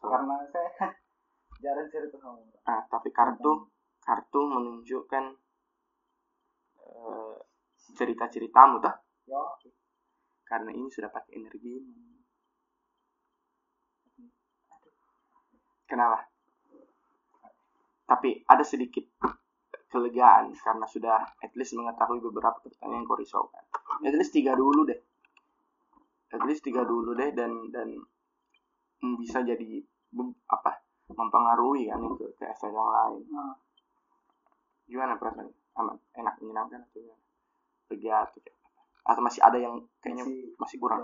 So, 0.00 0.12
karena 0.12 0.36
saya 0.52 0.68
jarang 1.64 1.88
cerita 1.88 2.20
sama 2.20 2.36
orang. 2.36 2.60
Ah, 2.68 2.82
tapi 2.92 3.08
kartu 3.08 3.72
kartu 4.04 4.40
menunjukkan 4.44 5.24
eh, 6.84 7.36
cerita-ceritamu 7.96 8.84
toh. 8.84 8.94
Yo 9.24 9.40
karena 10.44 10.70
ini 10.72 10.88
sudah 10.92 11.10
pakai 11.10 11.32
energi. 11.40 11.74
Kenapa? 15.84 16.24
Tapi 18.04 18.44
ada 18.44 18.64
sedikit 18.64 19.04
kelegaan 19.88 20.52
karena 20.56 20.86
sudah 20.88 21.18
at 21.40 21.52
least 21.56 21.76
mengetahui 21.78 22.18
beberapa 22.20 22.58
pertanyaan 22.60 23.04
yang 23.04 23.06
kau 23.06 23.14
risaukan 23.14 23.64
at 24.02 24.14
least 24.14 24.34
tiga 24.34 24.58
dulu 24.58 24.82
deh. 24.84 25.00
At 26.34 26.42
least 26.42 26.66
tiga 26.66 26.82
dulu 26.82 27.14
deh 27.14 27.30
dan 27.30 27.70
dan 27.70 27.94
bisa 29.22 29.46
jadi 29.46 29.80
apa 30.50 30.82
mempengaruhi 31.06 31.86
kan 31.86 32.00
itu 32.00 32.26
ke 32.34 32.44
efek 32.48 32.72
yang 32.72 32.90
lain. 32.90 33.22
Nah, 33.30 33.54
gimana 34.88 35.14
perasaan 35.20 35.46
aman? 35.78 35.96
Enak? 36.16 36.34
Menyenangkan 36.42 36.82
atau 36.82 36.98
gimana? 36.98 37.22
lega 37.92 38.24
atau? 38.24 38.40
Atau 39.04 39.20
masih 39.20 39.40
ada 39.44 39.58
yang 39.60 39.84
kayaknya 40.00 40.24
masih 40.24 40.56
masih 40.56 40.76
kurang? 40.80 41.02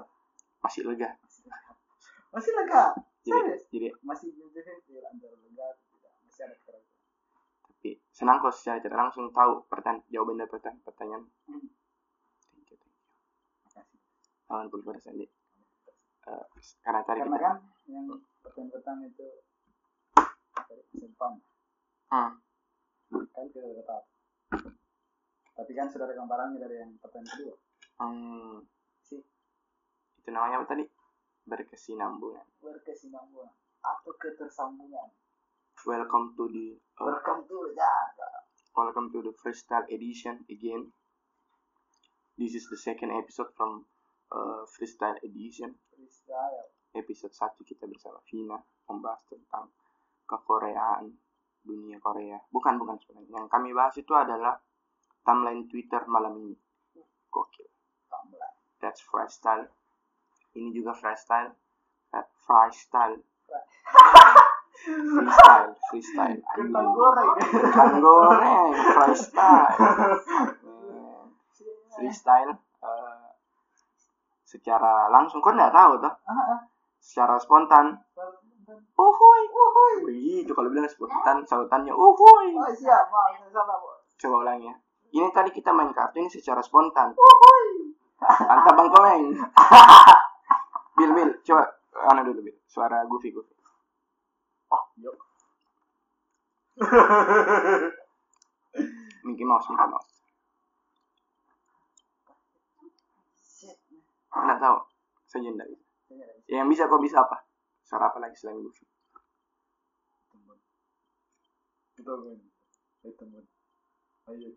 masih 0.60 0.80
lega. 0.84 1.10
Masih 1.24 1.42
lega? 1.48 1.72
Masih 2.32 2.52
lega? 2.56 2.84
Jadi 3.20 3.36
serius? 3.36 3.62
jadi 3.68 3.88
masih 4.00 4.28
antara 5.04 5.36
lega 5.44 5.68
masih 6.24 6.42
ada 6.48 6.56
keraguan 6.64 6.90
tapi 7.80 7.96
senang 8.12 8.44
kok 8.44 8.52
secara 8.52 8.76
tidak 8.76 9.00
langsung 9.08 9.32
tahu 9.32 9.64
pertanyaan 9.72 10.04
jawaban 10.12 10.36
dari 10.36 10.52
pertanyaan 10.52 10.84
pertanyaan. 10.84 11.22
Hmm. 11.48 11.64
thank 12.52 12.68
you 12.68 12.76
thank 12.76 12.92
you. 12.92 13.00
Makasih 13.64 14.00
aman 14.52 14.68
pun 14.68 14.80
pada 14.84 15.00
Sandi. 15.00 15.24
Eh, 15.24 16.44
karena 16.84 17.00
tadi 17.00 17.24
karena 17.24 17.40
kita 17.40 17.40
kan 17.40 17.56
yang 17.88 18.06
pertanyaan 18.44 18.68
pertama 18.68 19.02
itu 19.08 19.28
dari 20.68 20.84
simpan 20.92 21.32
Hmm. 22.12 22.36
kan 23.32 23.48
kita 23.48 23.64
udah 23.64 23.84
tahu. 23.88 24.02
Tapi 25.56 25.72
kan 25.72 25.86
sudah 25.88 26.04
ada 26.04 26.14
gambarannya 26.20 26.60
dari 26.60 26.84
yang 26.84 26.92
pertanyaan 27.00 27.32
kedua 27.32 27.56
hmm, 28.00 28.64
sih. 29.04 29.20
Itu 30.20 30.28
namanya 30.32 30.64
apa 30.64 30.72
tadi? 30.72 30.84
Berkesinambungan. 31.44 32.46
Berkesinambungan. 32.64 33.52
Atau 33.84 34.16
ketersambungan. 34.16 35.12
Welcome 35.84 36.36
to 36.36 36.44
the 36.52 36.76
uh, 37.00 37.08
welcome 37.08 37.48
to 37.48 37.56
Jakarta 37.72 38.44
welcome 38.76 39.08
to 39.12 39.20
the 39.24 39.32
freestyle 39.32 39.84
edition 39.88 40.44
again. 40.48 40.92
This 42.36 42.56
is 42.56 42.68
the 42.68 42.76
second 42.76 43.12
episode 43.12 43.52
from 43.56 43.84
uh, 44.32 44.68
freestyle 44.68 45.16
edition. 45.24 45.76
Freestyle. 45.92 46.72
Episode 46.92 47.32
1 47.32 47.64
kita 47.64 47.86
bersama 47.86 48.18
Vina 48.28 48.58
membahas 48.90 49.22
tentang 49.30 49.72
kekoreaan 50.26 51.12
dunia 51.62 51.96
Korea. 52.00 52.40
Bukan 52.50 52.76
bukan 52.76 52.96
sebenarnya. 52.98 53.40
Yang 53.40 53.48
kami 53.48 53.68
bahas 53.72 53.94
itu 53.96 54.12
adalah 54.12 54.56
timeline 55.24 55.64
Twitter 55.70 56.02
malam 56.08 56.36
ini. 56.40 56.56
Gokil 57.30 57.79
that's 58.80 59.04
freestyle. 59.04 59.68
Ini 60.56 60.74
juga 60.74 60.96
freestyle. 60.96 61.54
Freestyle. 62.42 63.22
Freestyle 64.80 65.70
freestyle. 65.92 66.40
Kentang 66.56 66.88
goreng. 66.96 67.30
kentang 67.36 67.94
goreng 68.00 68.72
freestyle. 68.96 69.68
Freestyle 71.92 72.52
eh, 72.80 73.28
secara 74.48 75.12
langsung. 75.12 75.44
Kok 75.44 75.54
nggak 75.54 75.74
tahu 75.74 75.92
tuh 76.00 76.14
Ah, 76.24 76.32
ah. 76.32 76.58
secara 76.98 77.36
spontan. 77.36 78.00
Uhuy. 78.96 79.40
Uhuy. 79.50 79.94
begitu 80.06 80.50
kalau 80.54 80.70
bilang 80.70 80.86
spontan 80.86 81.42
sautannya 81.44 81.92
uhuy. 81.92 82.54
Oh 82.56 82.70
siap. 82.72 83.10
Maaf 83.10 83.50
salah 83.50 83.76
coba 84.20 84.36
ulangi 84.46 84.68
ya. 84.70 84.74
Ini 85.10 85.26
tadi 85.34 85.50
kita 85.50 85.74
main 85.74 85.90
kartu 85.90 86.22
ini 86.22 86.30
secara 86.30 86.62
spontan. 86.62 87.12
Uhuy. 87.18 87.79
Mantap 88.20 88.74
bang 88.76 88.90
komeng 88.92 89.24
bil 90.96 91.11
bil 91.16 91.30
coba 91.44 91.64
anu 92.12 92.20
dulu 92.28 92.40
bil. 92.44 92.56
Suara 92.68 93.04
goofy 93.09 93.33
goofy. 93.33 93.54
Oh 94.70 94.85
yuk. 95.00 95.16
Mickey 99.24 99.44
Mouse 99.44 99.68
Mickey 99.72 99.88
Mouse. 99.88 100.12
Shit. 103.40 103.78
Nggak 104.33 104.61
tahu. 104.61 104.78
Saya 105.26 105.50
nggak 105.50 105.68
bisa 105.68 105.85
yang 106.50 106.68
bisa 106.68 106.90
kok 106.90 107.00
bisa 107.00 107.24
apa? 107.24 107.46
Suara 107.87 108.12
apa 108.12 108.18
lagi 108.20 108.37
selain 108.37 108.61
goofy? 108.61 108.85
Teman 110.28 110.59
kita 111.96 112.12
main. 112.20 112.40
Teman 113.00 113.44
ayo 114.30 114.54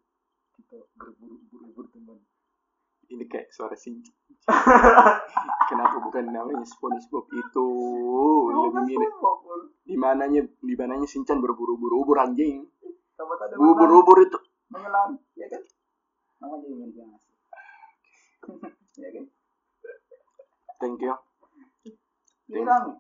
kita 0.54 0.78
berburu 0.94 1.42
buru 1.50 1.74
berteman 1.74 2.22
ini 3.12 3.26
kayak 3.28 3.52
suara 3.52 3.76
Shinchan 3.76 4.16
kenapa 5.72 5.96
bukan 6.04 6.28
namanya 6.28 6.68
SpongeBob 6.68 7.26
itu? 7.32 7.68
Lebih 8.52 8.84
mirip. 8.92 9.12
Di 9.88 9.96
mananya 9.96 10.44
di 10.44 10.74
mananya 10.76 11.08
Shinchan 11.08 11.40
berburu-buru 11.40 12.04
ubur 12.04 12.20
anjing. 12.20 12.68
Sama 13.16 13.40
tadi 13.40 13.56
ubur-ubur 13.56 14.20
itu. 14.20 14.40
Menyelam 14.68 15.16
ya 15.40 15.48
kan? 15.48 15.62
Nama 16.44 16.56
jadi 16.60 16.76
mirip 16.76 16.96
yang 17.00 17.12
asli 17.16 17.36
ya 19.04 19.10
kan? 19.16 19.26
Thank 20.84 21.00
you. 21.00 21.16
Hilang. 22.52 23.00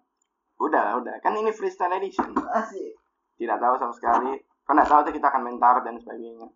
Udah 0.63 0.95
udah. 1.03 1.19
Kan 1.19 1.35
ini 1.35 1.51
freestyle 1.51 1.91
edition. 1.99 2.31
Asik. 2.55 2.95
Tidak 3.35 3.57
tahu 3.59 3.75
sama 3.75 3.91
sekali. 3.91 4.39
Kan 4.63 4.79
nggak 4.79 4.87
tahu 4.87 5.11
tuh 5.11 5.13
kita 5.19 5.27
akan 5.27 5.43
mentar 5.43 5.83
dan 5.83 5.99
sebagainya. 5.99 6.47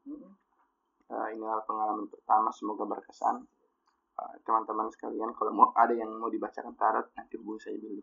Eh, 1.08 1.28
inilah 1.40 1.64
pengalaman 1.64 2.12
pertama 2.12 2.52
semoga 2.52 2.84
berkesan. 2.84 3.48
Eh, 4.18 4.36
teman-teman 4.44 4.92
sekalian 4.92 5.32
kalau 5.38 5.54
mau 5.54 5.70
ada 5.78 5.94
yang 5.94 6.10
mau 6.18 6.28
dibacakan 6.28 6.74
tarot 6.74 7.08
nanti 7.14 7.38
hubungi 7.38 7.62
saya 7.62 7.78
dulu 7.78 8.02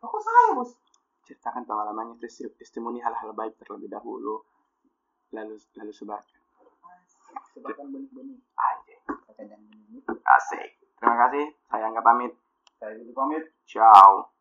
Kok 0.00 0.20
saya 0.24 0.56
bos? 0.56 0.72
Ceritakan 1.22 1.62
pengalamannya 1.68 2.16
tes- 2.18 2.50
testimoni 2.58 2.98
hal-hal 2.98 3.30
baik 3.36 3.54
terlebih 3.60 3.92
dahulu 3.92 4.42
lalu 5.30 5.60
lalu 5.78 5.92
sebarkan. 5.92 6.40
Sebakan 7.52 7.86
benih-benih. 7.92 8.40
Anjing 8.58 9.00
kakak 9.06 9.46
yang 9.46 9.62
benih 9.68 10.02
asik. 10.40 10.80
Terima 10.98 11.16
kasih. 11.28 11.44
Saya 11.70 11.84
anggap 11.88 12.04
pamit. 12.04 12.32
Saya 12.80 12.98
gitu 12.98 13.12
pamit. 13.14 13.44
Ciao 13.68 14.31